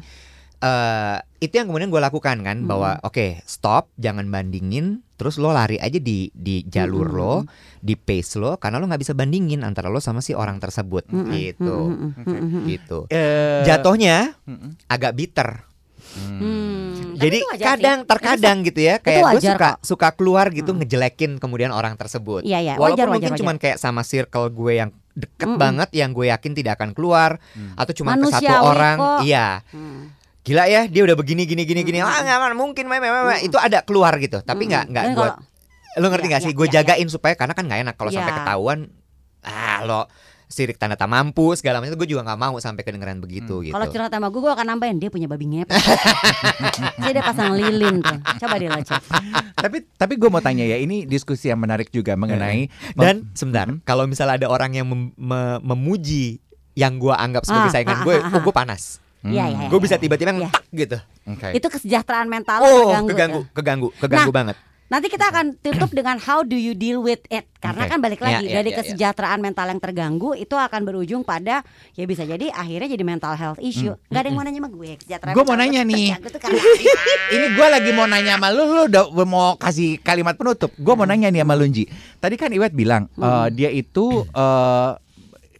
[0.63, 5.75] eh itu yang kemudian gue lakukan kan bahwa oke stop jangan bandingin terus lo lari
[5.75, 7.19] aja di di jalur Mm-mm.
[7.19, 7.33] lo
[7.77, 11.27] di pace lo karena lo nggak bisa bandingin antara lo sama si orang tersebut Mm-mm,
[11.29, 12.31] gitu mm-mm, Oke.
[12.33, 12.63] mm-mm.
[12.65, 14.39] gitu Eh, jatuhnya
[14.87, 15.67] agak bitter
[16.05, 16.37] Hmm.
[16.37, 17.57] Hmm, jadi sih.
[17.57, 19.77] kadang Itu terkadang gitu ya kayak gue suka kok.
[19.81, 20.77] suka keluar gitu Hmm.
[20.77, 23.39] ngejelekin kemudian orang tersebut Iya iya walaupun wajar mungkin wajar.
[23.39, 25.57] cuman kayak sama circle gue yang deket Mm-mm.
[25.57, 27.73] banget yang gue yakin tidak akan keluar Hmm.
[27.73, 29.19] atau cuma ke satu orang kok.
[29.23, 30.13] iya Hmm.
[30.43, 32.07] Gila ya dia udah begini gini gini gini Mm-mm.
[32.09, 33.47] ah nggak nggak mungkin meme meme Mm-mm.
[33.47, 35.39] itu ada keluar gitu tapi nggak nggak Dan gue kalau-
[35.93, 38.09] lo ngerti Iya, nggak sih iya, gue iya, jagain supaya karena kan nggak enak kalau
[38.09, 38.39] sampai Iya.
[38.39, 38.79] ketahuan
[39.41, 40.01] ah lo
[40.45, 43.87] sirik tanda tak mampu segala macam gue juga nggak mau sampai kedengeran begitu gitu Kalau
[43.87, 45.73] curhat sama gue, gue akan nambahin dia punya babi ngepet.
[46.93, 48.21] Jadi dia pasang lilin tuh.
[48.37, 49.01] Coba dia lo cek.
[49.55, 53.81] tapi tapi gue mau tanya ya, ini diskusi yang menarik juga mengenai dan sebentar Hmm.
[53.81, 56.37] kalau misalnya ada orang yang mem- me- memuji
[56.73, 58.41] yang gue anggap sebagai Ah, saingan ah, gue ah, oh ah.
[58.41, 59.67] gue panas Iya iya.
[59.67, 59.83] gue iya.
[59.83, 60.39] bisa tiba-tiba Iya.
[60.43, 61.47] ngetak gitu Oke.
[61.55, 63.07] Itu kesejahteraan mental oh terganggu.
[63.09, 63.51] keganggu ya.
[63.53, 67.49] keganggu keganggu Nah, banget Nanti kita akan tutup dengan how do you deal with it
[67.57, 67.89] Karena Oke.
[67.89, 68.79] kan balik Iya, lagi iya, Dari iya, iya.
[68.83, 73.57] kesejahteraan mental yang terganggu Itu akan berujung pada Ya bisa jadi akhirnya jadi mental health
[73.57, 76.07] issue Gak ada yang mau nanya sama gue kesejahteraan Gue mau nanya gue nih.
[76.13, 76.61] terganggu tuh karena
[77.33, 80.69] ini gue lagi mau nanya sama lu, lu udah mau kasih kalimat penutup.
[80.77, 81.89] Gue mau nanya nih sama Lunji.
[82.19, 84.89] Tadi kan Iwet bilang eh, dia itu eh,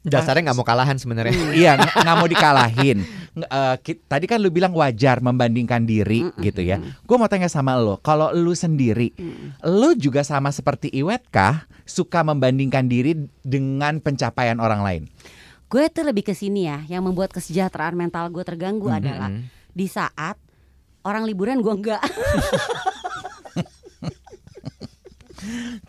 [0.04, 3.02] dasarnya nggak mau kalahan sebenarnya iya nggak mau dikalahin.
[3.34, 6.78] Eh, ki- tadi kan lu bilang wajar membandingkan diri gitu ya.
[7.02, 9.10] Gue mau tanya sama lo, kalau lu sendiri,
[9.64, 15.04] lu juga sama seperti Iwet kah suka membandingkan diri dengan pencapaian orang lain?
[15.66, 19.34] Gue tuh lebih ke sini ya Yang membuat kesejahteraan mental gue terganggu adalah
[19.74, 20.38] Di saat
[21.02, 21.98] orang liburan gue enggak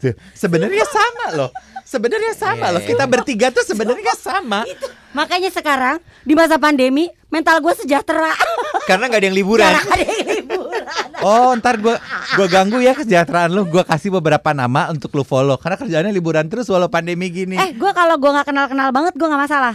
[0.00, 1.50] Tuh, sebenarnya sama loh.
[1.84, 2.82] Sebenarnya sama Iya, loh.
[2.82, 4.64] iya, Kita bertiga tuh sebenarnya sama.
[5.12, 8.30] Makanya sekarang di masa pandemi mental gue sejahtera
[8.86, 10.84] karena nggak ada yang liburan Karena ada yang liburan
[11.24, 11.96] Oh, ntar gue
[12.36, 13.64] gua ganggu ya kesejahteraan lu.
[13.64, 15.56] Gue kasih beberapa nama untuk lu follow.
[15.56, 17.56] Karena kerjaannya liburan terus walau pandemi gini.
[17.56, 19.74] Eh gue kalau gue gak kenal-kenal banget gue gak masalah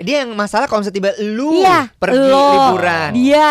[0.00, 3.50] dia yang masalah kalau misalnya tiba lu Iya pergi lo, liburan Dia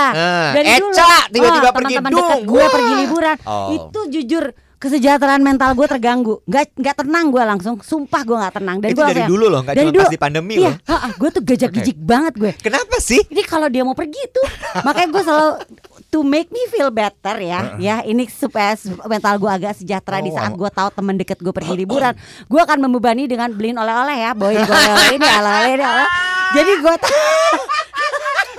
[0.57, 3.69] Dari dulu Eca tiba-tiba oh, pergi teman-teman dekat gue pergi liburan Oh.
[3.69, 4.43] Itu jujur
[4.79, 6.39] kesejahteraan mental gue terganggu.
[6.45, 7.75] Gak, gak tenang gue langsung.
[7.77, 8.79] Sumpah gue gak tenang.
[8.79, 10.01] Dan itu dari langsung- dulu loh nggak cuma dulu.
[10.01, 11.11] pas di pandemi Iya loh.
[11.13, 13.19] Gue tuh gajak-gijik banget gue kenapa sih?
[13.21, 14.47] Ini kalau dia mau pergi tuh
[14.81, 15.51] Makanya gue selalu
[16.07, 18.01] to make me feel better ya, ya.
[18.01, 20.57] Ini supaya su- mental gue agak sejahtera di Oh, saat wow.
[20.57, 24.57] gue tahu teman deket gue pergi liburan, gue akan membebani dengan beliin oleh-oleh ya, bawain
[24.57, 26.07] gue oleh-oleh ini, oleh-oleh ini, oleh.
[26.51, 26.95] Jadi gue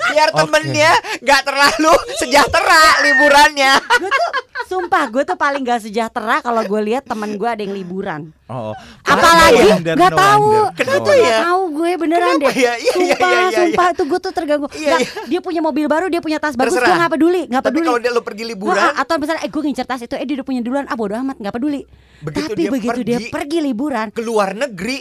[0.06, 3.72] Biar temennya nggak terlalu sejahtera liburannya.
[3.92, 4.28] gue tuh
[4.62, 8.30] sumpah gue tuh paling gak sejahtera kalau gue lihat teman gue ada yang liburan.
[8.46, 8.70] Oh,
[9.04, 10.50] Apalagi no wonder, nggak no tahu.
[10.74, 11.20] Kenapa Gua ya?
[11.20, 12.54] nggak tahu gue beneran Kenapa deh.
[12.56, 12.60] ya?
[12.60, 14.66] Iya, iya, sumpah, iya, iya, sumpah itu gue tuh terganggu.
[14.70, 15.10] Iya, Nggak, iya.
[15.26, 17.86] Dia punya mobil baru, dia punya tas bagus, gue nggak peduli, nggak Tapi peduli.
[17.88, 20.34] kalau dia lo pergi liburan, Wah, atau misalnya eh gue ngincer tas itu, eh dia
[20.36, 21.82] udah punya duluan, ah bodo amat, nggak peduli.
[22.20, 24.98] Begitu Tapi dia begitu dia pergi- pergi liburan, ke luar negeri,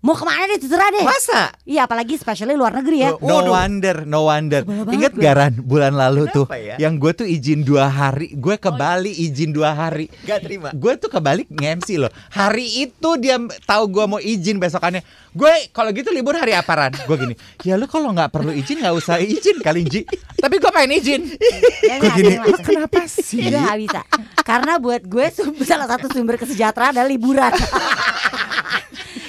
[0.00, 1.04] mau ke mana deh terserah deh.
[1.04, 1.52] masa?
[1.62, 3.10] Iya, apalagi especially luar negeri ya.
[3.12, 3.52] Oh, No Waduh.
[3.52, 4.64] wonder, no wonder.
[4.64, 5.20] Ingat gue.
[5.20, 6.76] garan bulan lalu tuh, Kenapa ya?
[6.78, 10.08] yang gue tuh izin dua hari, gue ke Bali izin dua hari.
[10.24, 10.72] Gak terima.
[10.72, 12.08] Gue tuh ke Bali nge-MC loh.
[12.30, 15.04] Hari itu dia tahu gue mau izin besokannya.
[15.30, 16.90] Gue kalau gitu libur hari aparan.
[17.04, 20.02] Gue gini, ya lu kalau nggak perlu izin nggak usah izin kali Ji.
[20.34, 21.20] Tapi gue pengen izin.
[21.80, 23.38] Ya, Gue nggak, gini, dia nggak lu kenapa sih?
[23.44, 24.00] Gak bisa
[24.40, 25.26] Karena buat gue
[25.62, 27.52] salah satu sumber kesejahteraan adalah liburan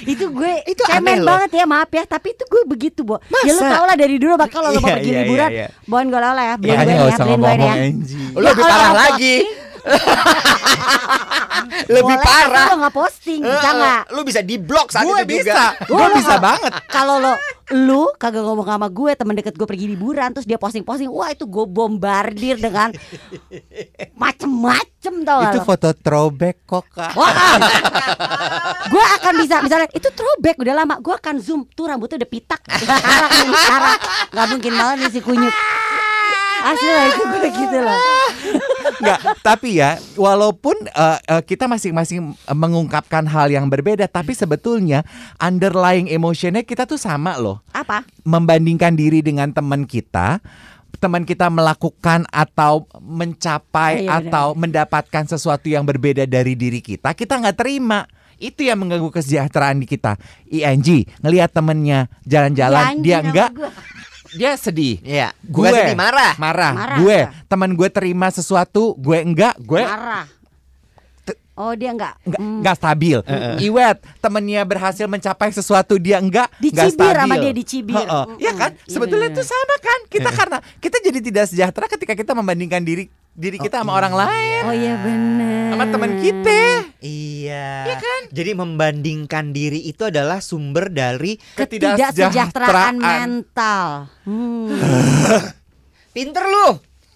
[0.02, 3.62] Itu gue Itu cemen banget ya maaf ya Tapi itu gue begitu Bo Ya lu
[3.62, 3.72] Masa?
[3.78, 5.68] tau lah dari dulu bakal lo mau Iya, pergi iya, liburan iya, iya.
[5.86, 8.26] Gue lah ya Ya, gue ya usah Beliin gue ngomong ya Angie.
[8.32, 9.34] Lo lebih kalau parah lo lagi.
[11.82, 12.66] Lebih Boleh, parah.
[12.68, 15.86] Tapi lo gak posting Bisa gak Lu bisa di blok saat Gue itu bisa, juga.
[15.86, 16.72] gue bisa banget.
[16.90, 17.34] Kalau lo
[17.72, 21.46] Lu kagak ngomong sama gue Temen deket gue pergi liburan Terus dia posting-posting Wah itu
[21.46, 22.90] gue bombardir dengan
[24.22, 27.12] Macem-macem tau Itu lo foto throwback kok kak.
[27.14, 27.58] Wah,
[28.86, 32.60] gue akan bisa misalnya itu throwback udah lama, gue akan zoom tuh rambutnya udah pitak,
[32.64, 33.98] sekarang nih sekarang,
[34.30, 35.54] nggak mungkin banget nih si kunyuk.
[36.62, 37.98] Asli lah itu gue gitu loh.
[39.02, 45.02] Enggak, tapi ya walaupun eh, eh, kita masing-masing eh, mengungkapkan hal yang berbeda, tapi sebetulnya
[45.42, 47.58] underlying emotionnya kita tuh sama loh.
[47.74, 48.06] Apa?
[48.22, 50.38] Membandingkan diri dengan teman kita,
[51.02, 54.22] teman kita melakukan atau mencapai Oh, iya benar.
[54.30, 58.06] atau mendapatkan sesuatu yang berbeda dari diri kita, kita nggak terima.
[58.42, 60.18] Itu yang mengganggu kesejahteraan di kita.
[60.50, 60.82] ING
[61.22, 63.54] ngelihat temennya jalan-jalan, dia enggak.
[64.32, 64.98] Dia sedih.
[65.00, 66.34] Iya, Gue gue sedih marah.
[66.36, 70.24] marah, Marah, gue teman gue terima sesuatu, gue enggak, gue Marah.
[71.52, 72.16] Oh dia enggak.
[72.24, 72.60] nggak Hmm.
[72.60, 73.18] nggak stabil.
[73.60, 77.20] Iwet temennya berhasil mencapai sesuatu dia enggak nggak Dicibir stabil.
[77.20, 77.94] sama dia, dicibir.
[77.94, 78.24] Heeh.
[78.26, 78.40] Mm-mm.
[78.40, 78.70] Iya kan?
[78.74, 79.98] Iya Sebetulnya itu sama kan?
[80.06, 84.62] Kita karena kita jadi tidak sejahtera ketika kita membandingkan diri diri kita sama orang lain,
[84.62, 85.68] Oh iya benar.
[85.70, 86.60] sama teman kita.
[86.98, 87.68] Iya.
[87.84, 88.20] Iya kan?
[88.28, 94.08] Jadi membandingkan diri itu adalah sumber dari Ketidaksejahteraan mental.
[94.24, 94.72] Hmm.
[96.16, 96.68] pinter lu.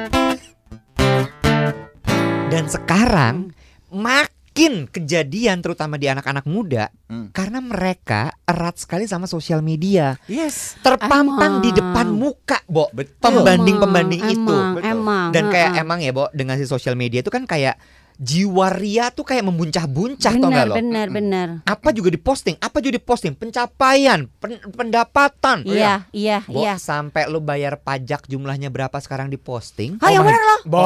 [2.54, 3.50] Dan sekarang
[3.90, 7.34] makin kejadian terutama di anak-anak muda Hmm.
[7.34, 10.14] karena mereka erat sekali sama sosial media.
[10.30, 10.78] Yes.
[10.78, 11.64] Terpampang Emang.
[11.66, 12.94] di depan muka, Bo.
[12.94, 13.42] Betul.
[13.42, 14.54] Pembanding-pembanding itu.
[14.78, 15.34] Emang, Betul.
[15.34, 17.74] Dan kayak emang ya, Bo, dengan si sosial media itu kan kayak
[18.16, 20.74] jiwa ria tuh kayak membuncah-buncah tau benar, gak lo?
[20.74, 21.48] benar, benar.
[21.64, 25.66] Apa juga diposting, apa juga diposting, pencapaian, pen- pendapatan.
[25.66, 26.76] Iya, iya, Bo, iya.
[26.76, 29.98] sampai lu bayar pajak jumlahnya berapa sekarang diposting?
[29.98, 30.60] Oh, yang my- benar loh.
[30.64, 30.82] Bo,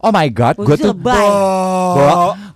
[0.00, 0.92] Oh my god, Oh, gue tuh.
[0.92, 1.14] Bo,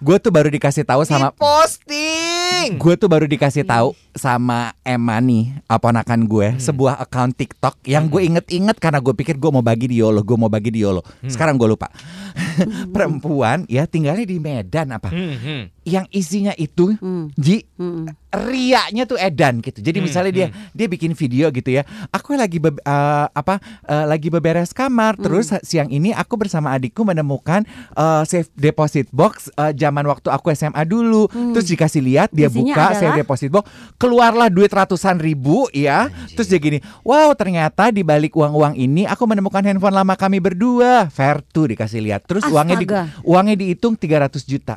[0.01, 2.77] gue tuh baru dikasih tahu sama diposting.
[2.77, 8.23] gue tuh baru dikasih tahu sama Emma nih, ponakan gue, sebuah account TikTok yang gue
[8.25, 11.03] inget-inget karena gue pikir gue mau bagi di Yolo, gue mau bagi di Yolo.
[11.25, 11.91] Sekarang gue lupa.
[12.95, 15.11] Perempuan ya tinggalnya di Medan apa?
[15.11, 15.63] Hmm, hmm.
[15.85, 17.29] Yang isinya itu, Hmm.
[17.35, 18.09] Ji, Hmm.
[18.33, 19.79] riaknya tuh edan gitu.
[19.79, 21.85] Jadi Hmm, misalnya dia dia bikin video gitu ya.
[22.09, 25.15] Aku lagi be- eh, apa eh, lagi beberes kamar.
[25.17, 30.51] Terus siang ini aku bersama adikku menemukan eh, safe deposit box eh, zaman waktu aku
[30.51, 31.29] SMA dulu.
[31.29, 33.21] Terus dikasih lihat dia Isinya buka safe adalah?
[33.21, 33.65] deposit box,
[34.05, 36.13] keluarlah duit ratusan ribu ya.
[36.37, 41.09] Terus dia gini, "Wow, ternyata di balik uang-uang ini aku menemukan handphone lama kami berdua."
[41.09, 42.29] Vertu dikasih lihat.
[42.29, 43.25] Terus uangnya di, Astaga.
[43.25, 44.77] uangnya dihitung 300 juta.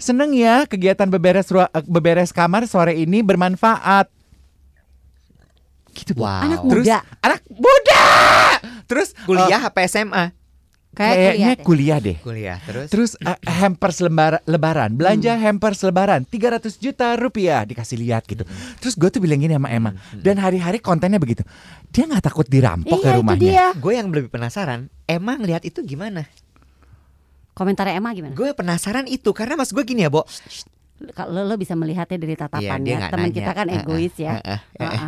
[0.00, 1.52] Seneng ya kegiatan beberes
[1.84, 4.08] beberes kamar sore ini bermanfaat.
[5.92, 6.16] Gitu.
[6.16, 6.48] Wow.
[6.48, 6.98] Anak Terus muda.
[7.20, 8.04] anak muda.
[8.88, 10.32] Terus Kuliah apa SMA?
[10.90, 12.16] Eh, kayaknya kuliah kuliah deh.
[12.18, 12.88] Kuliah terus.
[12.90, 18.42] Terus eh, hampers lembar- lebaran, belanja hampers lebaran 300 juta rupiah dikasih lihat gitu.
[18.78, 21.46] Terus gue tuh bilang gini sama Emma, dan hari-hari kontennya begitu.
[21.88, 23.40] Dia nggak takut dirampok Iya ke itu rumahnya.
[23.40, 23.66] dia.
[23.78, 26.26] Gue yang lebih penasaran, emang lihat itu gimana?
[27.54, 28.32] Komentarnya Emma gimana?
[28.32, 30.24] Gue penasaran itu karena mas gue gini ya, Bo.
[31.10, 32.94] Kalau lo, lo bisa melihatnya dari Iya, dia tatapannya.
[32.94, 34.32] nggak Teman kita kan egois ya.
[34.36, 34.58] Heeh.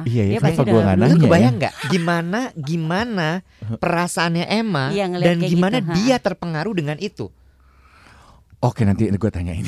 [0.02, 3.28] Iya ya, Dia pasti dalam nggak nanya kebayang nggak gimana gimana
[3.74, 5.94] perasaannya Emma Iya, dan kayak gimana gitu, ha.
[5.94, 7.28] dia terpengaruh dengan itu?
[8.62, 9.66] Oke nanti gue tanya ini.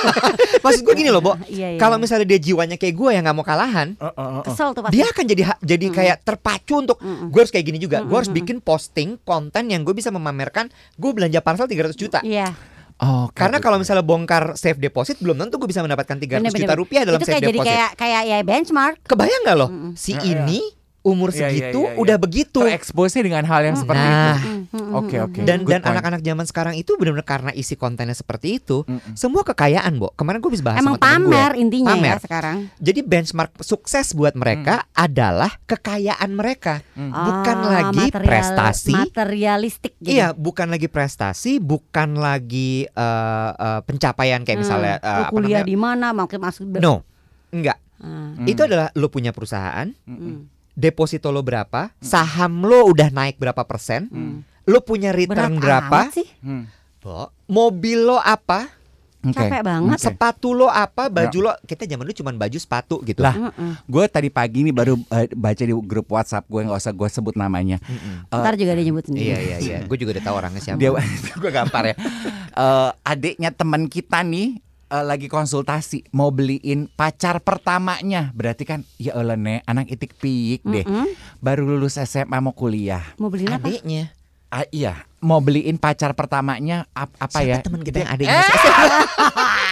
[0.64, 1.36] Maksud gue gini loh, Bo.
[1.44, 1.78] Iya, iya.
[1.78, 3.92] Kalau misalnya dia jiwanya kayak gue yang nggak mau kalahan,
[4.42, 4.96] kesel tuh pasti.
[4.96, 7.28] dia akan jadi ha- jadi kayak terpacu untuk Mm-mm.
[7.28, 8.00] gue harus kayak gini juga.
[8.00, 12.18] Gue harus bikin posting konten yang gue bisa memamerkan gue belanja parcel 300 juta.
[12.24, 12.56] Iya.
[12.98, 16.64] Oh, Karena kalau misalnya bongkar safe deposit belum tentu gue bisa mendapatkan 300 bener, juta
[16.66, 16.76] bener.
[16.76, 17.70] rupiah dalam itu safe kayak jadi deposit.
[17.70, 18.96] kayak kayak ya benchmark.
[19.02, 19.68] Kebayang nggak loh?
[19.68, 19.92] Mm-mm.
[19.94, 20.44] Si Ya, ya.
[20.44, 20.60] ini
[21.02, 21.98] umur Iya, iya, segitu iya, iya.
[21.98, 22.60] udah begitu.
[22.60, 24.14] terekspos dengan hal yang seperti itu.
[24.22, 25.36] Nah, Mm, mm, Oke, mm, oke.
[25.36, 25.44] mm.
[25.44, 29.12] dan Good dan anak-anak zaman sekarang itu benar-benar karena isi kontennya seperti itu, Mm-mm.
[29.12, 30.10] semua kekayaan, Bo.
[30.12, 31.32] Kemarin gue bisa bahas Emang sama temen gue.
[31.32, 32.08] pamer intinya Pamer.
[32.08, 32.56] ya sekarang.
[32.78, 36.80] Jadi benchmark sukses buat mereka adalah kekayaan mereka.
[36.94, 38.94] Bukan Ah, lagi material- prestasi.
[38.94, 40.12] materialistik jadi.
[40.12, 45.62] Iya, bukan lagi prestasi, bukan lagi eh, eh, pencapaian kayak Hmm, misalnya lu apa kuliah
[45.62, 47.02] di mana makin masuk No,
[47.48, 47.78] enggak.
[47.96, 48.44] Ah, Hmm.
[48.44, 54.08] Itu adalah lo punya perusahaan, mm, deposito lo berapa, saham lo udah naik berapa persen,
[54.08, 54.40] Hmm.
[54.64, 56.64] lo punya berat return berapa, amat sih Hmm.
[56.98, 57.28] Bo.
[57.44, 58.70] mobil lo apa,
[59.20, 59.34] Oke.
[59.34, 60.04] capek banget Oke.
[60.04, 61.52] sepatu lo apa, baju lo.
[61.60, 63.20] Kita zaman dulu cuma baju sepatu gitu.
[63.20, 63.34] Lah.
[63.84, 67.34] Gue tadi pagi nih baru eh, baca di grup WhatsApp gue nggak usah gue sebut
[67.34, 67.78] namanya.
[67.82, 68.26] Mm-mm.
[68.26, 69.78] Eh, ntar juga dia nyebut sendiri Iya iya iya.
[69.82, 70.78] Gue juga udah tahu orangnya siapa.
[70.78, 70.90] Dia
[71.42, 71.94] gue gampar ya.
[72.52, 74.58] Eh, adiknya teman kita nih
[74.92, 78.28] eh, lagi konsultasi mau beliin pacar pertamanya.
[78.30, 80.84] Berarti kan ya Allah nek anak itik piik deh.
[80.84, 81.08] Mm-mm.
[81.38, 83.00] Baru lulus SMA mau kuliah.
[83.16, 84.12] mau beliin apa Adiknya.
[84.46, 87.64] Ah, iya, mau beliin pacar pertamanya ap- apa Siapa ya?
[87.64, 88.36] teman kita yang adiknya?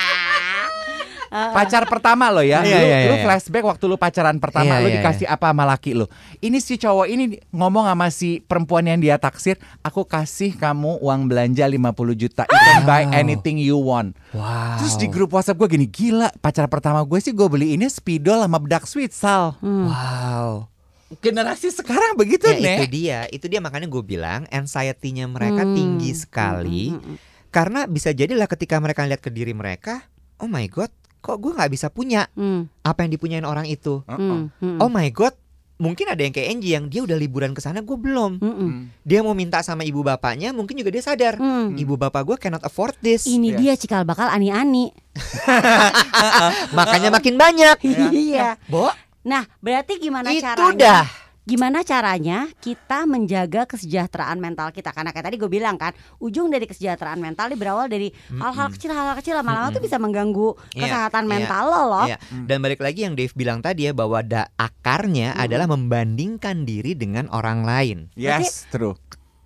[1.31, 2.61] pacar pertama lo ya.
[2.61, 3.23] Iya, lu, iya, lu iya.
[3.23, 6.11] flashback waktu lu pacaran pertama Iya, lu iya, dikasih apa sama laki lu.
[6.39, 11.31] Ini si cowok ini ngomong sama si perempuan yang dia taksir, aku kasih kamu uang
[11.31, 12.43] belanja 50 juta.
[12.45, 14.19] You can buy anything you want.
[14.31, 14.83] Wow.
[14.83, 18.43] Terus di grup WhatsApp gue gini, gila pacar pertama gue sih gue beli ini spidol
[18.43, 19.55] sama bedak sweet sal.
[19.63, 19.87] Hmm.
[19.87, 20.67] Wow.
[21.11, 22.79] Generasi sekarang begitu Ya, itu nek.
[22.87, 25.75] dia, itu dia makanya gue bilang anxiety-nya mereka Hmm.
[25.75, 26.95] tinggi sekali.
[26.95, 27.17] Mm, mm, mm,
[27.51, 30.07] Karena bisa jadilah ketika mereka lihat ke diri mereka,
[30.39, 30.87] oh my god,
[31.21, 34.01] kok gue nggak bisa punya mm, apa yang dipunyain orang itu.
[34.03, 35.37] mm, mm, Oh my god,
[35.77, 38.37] mungkin ada yang kayak Angie yang dia udah liburan ke sana, gue belum.
[38.37, 41.37] mm, mm, Dia mau minta sama ibu bapaknya, mungkin juga dia sadar.
[41.37, 41.77] mm.
[41.77, 43.25] Ibu bapak gue cannot afford this.
[43.25, 43.59] Ini Yes.
[43.59, 44.93] dia cikal bakal ani-ani.
[46.73, 47.77] Makanya makin banyak.
[48.11, 48.57] Iya.
[48.67, 48.89] Bo,
[49.21, 51.05] Nah, berarti gimana itu caranya?
[51.05, 51.05] dah.
[51.51, 54.95] Gimana caranya kita menjaga kesejahteraan mental kita?
[54.95, 55.91] Karena kayak tadi gue bilang kan,
[56.23, 60.55] ujung dari kesejahteraan mental ini berawal dari hal-hal kecil, hal-hal kecil lama-lama tuh bisa mengganggu
[60.71, 62.07] Iya, kesehatan iya, mental lo loh.
[62.07, 62.17] Iya.
[62.47, 65.43] Dan balik lagi yang Dave bilang tadi ya bahwa da akarnya Hmm.
[65.43, 67.99] adalah membandingkan diri dengan orang lain.
[68.15, 68.95] Yes, true.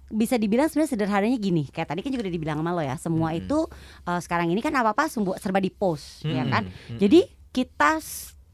[0.07, 3.35] bisa dibilang sebenarnya sederhananya gini kayak tadi kan juga udah dibilang sama lo ya semua
[3.35, 3.41] Mm-mm.
[3.41, 3.59] itu
[4.05, 6.53] eh, sekarang ini kan apa apa serba di post ya Mm-mm.
[6.55, 6.99] kan Mm-mm.
[7.03, 7.99] jadi kita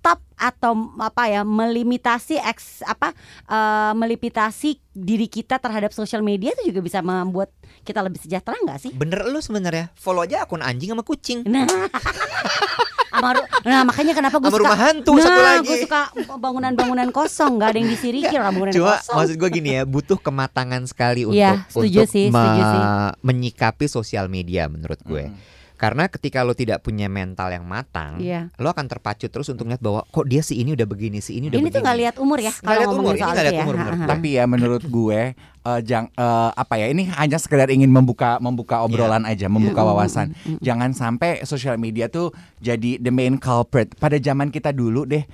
[0.00, 3.12] stop atau apa ya melimitasi eks apa
[3.44, 7.52] eh, melimitasi diri kita terhadap sosial media itu juga bisa membuat
[7.84, 11.44] kita lebih sejahtera nggak sih Bener lu sebenarnya follow aja akun anjing sama kucing.
[11.44, 11.68] nah
[13.60, 15.66] nah makanya kenapa gue suka rumah hantu nah, satu lagi.
[15.68, 16.00] gue suka
[16.40, 20.16] bangunan-bangunan kosong nggak ada yang disiriki orang bangunan Cuma kosong maksud gue gini ya, butuh
[20.16, 22.80] kematangan sekali untuk Iya, setuju untuk sih, me- setuju sih.
[23.20, 25.28] menyikapi sosial media menurut gue.
[25.28, 25.36] Mm.
[25.80, 28.52] Karena ketika lo tidak punya mental yang matang, Iya.
[28.60, 31.48] lo akan terpacu terus untuk lihat bahwa kok dia si ini udah begini, si ini
[31.48, 31.72] udah ini begini.
[31.72, 33.92] tuh nggak lihat umur ya kalau lihat umur, ini lihat ya umur gue.
[34.04, 38.84] Tapi ya menurut gue eh, jang eh, apa ya ini hanya sekedar ingin membuka membuka
[38.84, 40.36] obrolan aja, membuka wawasan.
[40.36, 40.60] mm.
[40.60, 42.28] Jangan sampai sosial media tuh
[42.60, 43.96] jadi the main culprit.
[43.96, 45.24] Pada zaman kita dulu deh,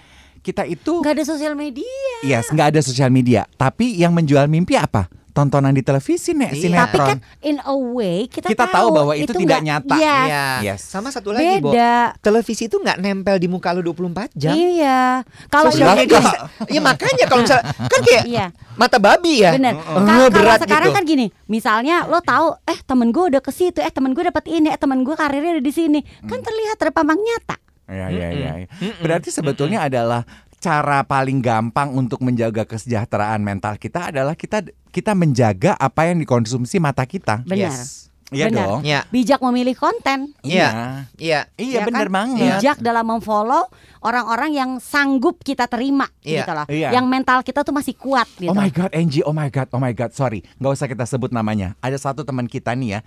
[0.46, 1.90] kita itu nggak ada sosial media
[2.22, 5.10] yes nggak ada sosial media, tapi yang menjual mimpi apa?
[5.36, 6.56] Tontonan di televisi nek Iya.
[6.58, 6.88] sinetron.
[6.88, 9.96] Tapi kan in a way kita, Kita tahu bahwa itu tidak nggak- nyata.
[9.96, 10.24] Yes.
[10.24, 10.46] Iya.
[10.64, 10.80] Yes.
[10.82, 11.70] Sama satu lagi, Bo.
[11.70, 12.16] Beda.
[12.18, 14.56] Televisi itu nggak nempel di muka lo 24 jam.
[14.56, 15.20] Iya.
[15.46, 16.20] Kalau Sosial Lah, media
[16.66, 19.52] Iya makanya kalau misalnya kan kayak Iya, mata babi ya.
[19.52, 19.76] benar.
[19.76, 20.96] Ka- Kalau berat sekarang gitu.
[20.96, 24.44] kan gini, misalnya lo tahu, eh temen gue udah ke situ, eh temen gue dapat
[24.46, 27.60] ini, eh temen gue karirnya udah di sini, kan terlihat terpampang nyata.
[27.86, 28.52] Ya, ya, ya.
[28.98, 30.26] Berarti sebetulnya adalah
[30.66, 36.82] cara paling gampang untuk menjaga kesejahteraan mental kita adalah kita kita menjaga apa yang dikonsumsi
[36.82, 37.46] mata kita.
[37.46, 37.70] Benar.
[37.70, 38.10] Yes.
[38.34, 38.58] Iya Benar.
[38.58, 38.80] dong.
[38.82, 40.34] Iya, Bijak memilih konten.
[40.42, 41.06] Iya.
[41.14, 41.46] iya.
[41.54, 42.16] Iya ya bener kan?
[42.18, 42.58] banget.
[42.58, 43.70] Bijak dalam memfollow
[44.02, 46.66] orang-orang yang sanggup kita terima Iya, gitu loh.
[46.66, 46.90] iya.
[46.90, 48.50] Yang mental kita tuh masih kuat gitu.
[48.50, 51.30] Oh my god, Angie, oh my god, oh my god, sorry, nggak usah kita sebut
[51.30, 51.78] namanya.
[51.78, 53.00] Ada satu teman kita nih ya.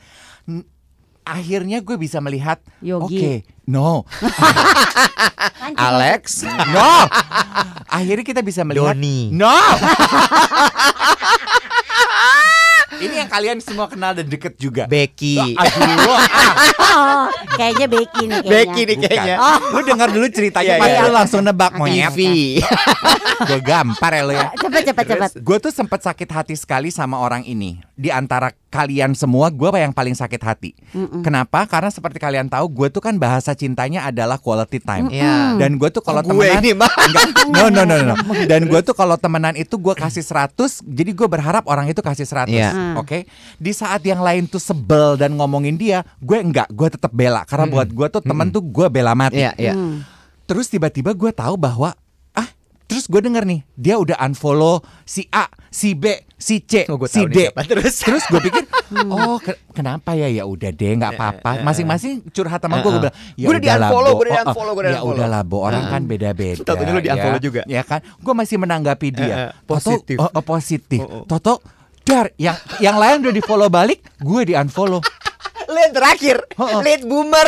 [1.28, 3.44] Akhirnya gue bisa melihat, oke, Yogi.
[3.68, 4.08] no,
[5.76, 6.44] Alex,
[6.76, 6.92] no.
[7.90, 9.30] Akhirnya kita bisa melihat, Doni.
[9.34, 9.50] no.
[13.00, 14.84] Ini yang kalian semua kenal dan deket juga.
[14.88, 15.38] Becky.
[15.56, 16.54] Aduh, ah,
[16.90, 18.52] Oh, kayaknya Becky nih kayaknya.
[18.52, 19.10] Becky nih bukan.
[19.10, 19.36] kayaknya.
[19.38, 21.06] Oh, lu dengar dulu ceritanya, Iya, pasti iya.
[21.06, 22.12] lu langsung nebak monyet.
[22.12, 22.60] Ivy.
[23.40, 24.48] Gue gampar ya lo ya.
[24.58, 25.30] Cepet cepet cepet.
[25.40, 27.80] Gue tuh sempat sakit hati sekali sama orang ini.
[27.96, 30.72] Di antara kalian semua, gue yang paling sakit hati.
[31.26, 31.66] Kenapa?
[31.66, 35.10] Karena seperti kalian tahu, gue tuh kan bahasa cintanya adalah quality time.
[35.10, 35.58] Iya.
[35.58, 36.90] Dan gue tuh kalau temenan ini mah.
[36.90, 38.16] Enggak, no no no no.
[38.52, 42.28] Dan gue tuh kalau temenan itu gue kasih 100, jadi gue berharap orang itu kasih
[42.30, 42.50] 100.
[42.52, 42.70] Iya.
[43.02, 43.09] Oke.
[43.56, 47.66] Di saat yang lain tuh sebel dan ngomongin dia, gue enggak, gue tetap bela karena
[47.68, 49.40] buat gue tuh temen tuh gue bela mati.
[49.40, 49.74] Iya, iya.
[49.74, 50.06] Hmm.
[50.46, 51.94] Terus tiba-tiba gue tahu bahwa
[52.32, 52.50] ah,
[52.84, 57.06] terus gue denger nih, dia udah unfollow si A, si B, si C, Oh, gue
[57.06, 57.38] si tahu D.
[57.64, 57.96] Terus.
[58.00, 58.64] Terus gue pikir,
[59.14, 60.26] oh ke- kenapa ya?
[60.26, 61.62] Ya udah deh, nggak apa-apa.
[61.62, 64.18] Masing-masing curhat sama gue, gue bilang, ya Gue udah udahlah, di-unfollow, Bo.
[64.18, 65.18] gue udah Oh, oh, di-unfollow, gue udah Ya di-unfollow.
[65.22, 65.58] udahlah, Bo.
[65.62, 66.58] Orang kan beda-beda.
[66.60, 67.44] Tahu-tahu lu di-unfollow ya.
[67.44, 67.62] juga.
[67.68, 68.00] Ya kan?
[68.18, 69.36] Gue masih menanggapi dia.
[69.62, 70.18] Toto, positif.
[70.18, 71.00] oh, oh, positif.
[71.00, 71.24] Oh, oh.
[71.26, 71.54] Toto,
[72.10, 75.00] dar, yang yang lain udah di-follow balik, gue di-unfollow.
[75.70, 76.42] Lu yang terakhir.
[76.58, 76.82] Oh, oh.
[76.82, 77.46] Late boomer.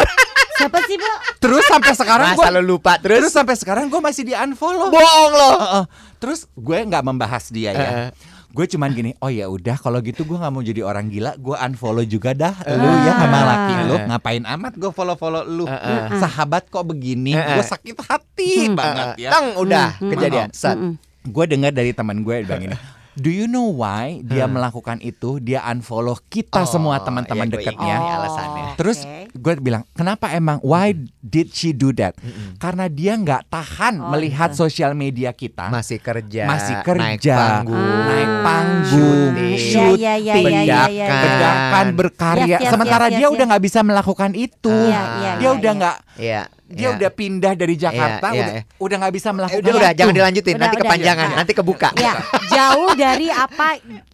[0.53, 1.09] Siapa sih, Bu?
[1.41, 3.33] Terus sampai sekarang Masa gue lu lupa Terus terus?
[3.33, 4.93] sampai sekarang gue masih di-unfollow.
[4.93, 5.51] Bohong lo.
[5.57, 5.83] Heeh.
[6.21, 7.81] Terus gue nggak membahas dia ya.
[7.81, 8.09] Heeh.
[8.51, 11.55] Gue cuman gini, oh ya udah kalau gitu gue nggak mau jadi orang gila, gue
[11.55, 13.95] unfollow juga dah lu ya sama laki lu.
[14.05, 15.65] Ngapain amat gue follow follow lu?
[15.65, 16.19] Heeh.
[16.19, 17.57] Sahabat kok begini, Heeh.
[17.57, 19.29] gue sakit hati banget ya.
[19.31, 20.51] Tang udah Hmm, kejadian.
[20.51, 20.75] Set.
[21.23, 22.77] Gue dengar dari teman gue bilang ini.
[23.13, 25.37] Do you know why dia melakukan itu?
[25.37, 27.83] Dia unfollow kita Oh, semua teman-teman iya, gue dekatnya.
[27.91, 27.99] ingat.
[28.01, 28.63] Ini alasannya.
[28.73, 29.19] Terus Oke.
[29.33, 30.57] gue bilang, kenapa emang?
[30.61, 32.15] Why did she do that?
[32.55, 36.47] Karena dia nggak tahan Oh, melihat sosial media kita Masih kerja.
[36.47, 37.75] masih Naik kerja, panggung.
[38.07, 41.07] naik panggung, Iya, iya, iya, iya, iya, iya.
[41.11, 42.57] bedakan, berkarya.
[42.63, 44.71] Sementara dia udah nggak bisa melakukan itu.
[44.71, 45.79] Iya, iya, dia iya, udah iya.
[45.79, 46.41] nggak, Iya.
[46.71, 46.95] Dia iya.
[46.95, 48.63] udah pindah dari Jakarta, iya, udah iya.
[48.77, 49.61] udah nggak bisa melakukan.
[49.61, 50.85] udah udah jangan dilanjutin Udah, nanti udah.
[50.87, 51.37] kepanjangan Iya.
[51.37, 52.13] nanti kebuka Ya,
[52.49, 53.67] jauh dari apa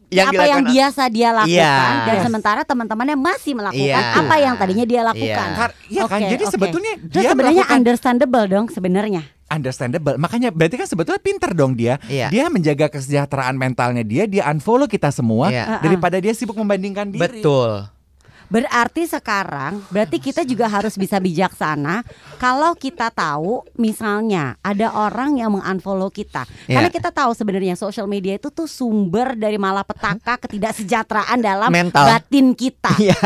[0.07, 1.75] Yang apa yang biasa dia lakukan Iya.
[2.07, 2.23] dan Yes.
[2.23, 4.15] sementara teman-temannya masih melakukan Iya.
[4.15, 5.47] apa yang tadinya dia lakukan.
[5.47, 5.57] Iya.
[5.59, 6.19] Kar- iya kan?
[6.19, 6.53] Oke, Jadi oke.
[6.55, 9.21] sebetulnya Terus dia sebenarnya melakukan- understandable dong sebenarnya.
[9.47, 10.15] understandable.
[10.15, 11.99] Makanya berarti kan sebetulnya pinter dong dia.
[12.05, 12.27] Iya.
[12.27, 15.79] Dia menjaga kesejahteraan mentalnya dia, dia unfollow kita semua Iya.
[15.79, 17.19] daripada dia sibuk membandingkan diri.
[17.19, 17.87] betul
[18.47, 22.07] Berarti sekarang berarti kita juga harus bisa bijaksana
[22.39, 26.47] kalau kita tahu misalnya ada orang yang mengunfollow kita.
[26.63, 26.95] Karena Iya.
[26.95, 32.07] kita tahu sebenarnya social media itu tuh sumber dari malapetaka ketidaksejahteraan dalam Mental.
[32.07, 32.95] batin kita.
[32.97, 33.19] iya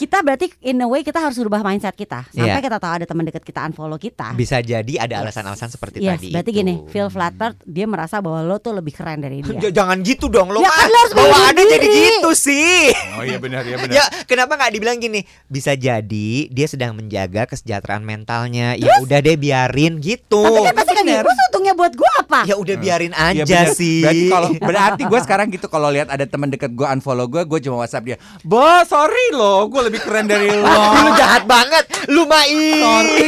[0.00, 2.24] Kita berarti in a way kita harus rubah mindset kita.
[2.26, 2.64] Sampai Iya.
[2.64, 4.32] kita tahu ada teman dekat kita unfollow kita.
[4.32, 6.58] bisa jadi ada alasan-alasan seperti Yes, tadi berarti itu.
[6.58, 9.60] gini, feel flattered, dia merasa bahwa lo tuh lebih keren dari dia.
[9.78, 12.80] Jangan gitu dong lo Ya kan lo harus bawaannya melindungi jadi gitu sih.
[13.12, 15.20] Oh iya benar ya Ya kenapa nggak dibilang gini?
[15.44, 18.72] Bisa jadi dia sedang menjaga kesejahteraan mentalnya.
[18.74, 20.40] Ya udah deh biarin gitu.
[20.40, 22.40] Tapi kan pasti kan terus untungnya buat gua apa?
[22.46, 23.74] Ya udah biarin Iya, aja bener.
[23.74, 24.00] sih.
[24.00, 27.58] Berarti kalau berarti gue sekarang gitu kalau lihat ada teman dekat gue unfollow gue, gue
[27.60, 28.16] cuma WhatsApp dia.
[28.40, 30.70] Bo, sorry loh, gue lebih keren dari lo.
[31.04, 31.84] lu jahat banget.
[32.06, 32.78] Lu mah ih.
[32.78, 33.26] Sorry,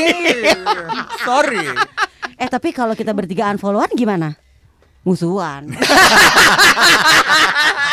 [1.27, 1.67] sorry.
[2.39, 4.39] Eh tapi kalau kita bertiga unfollowan gimana?
[5.03, 5.67] Musuhan.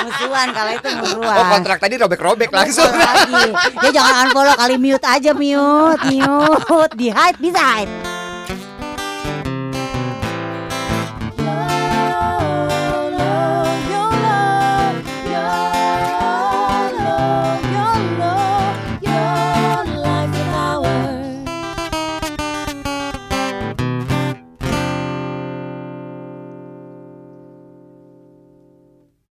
[0.05, 1.37] musuhan kalau itu musuhan.
[1.41, 2.93] Oh kontrak tadi robek-robek langsung.
[2.93, 3.49] Lagi.
[3.81, 8.18] Ya jangan unfollow kali mute aja mute, mute, di hide bisa hide.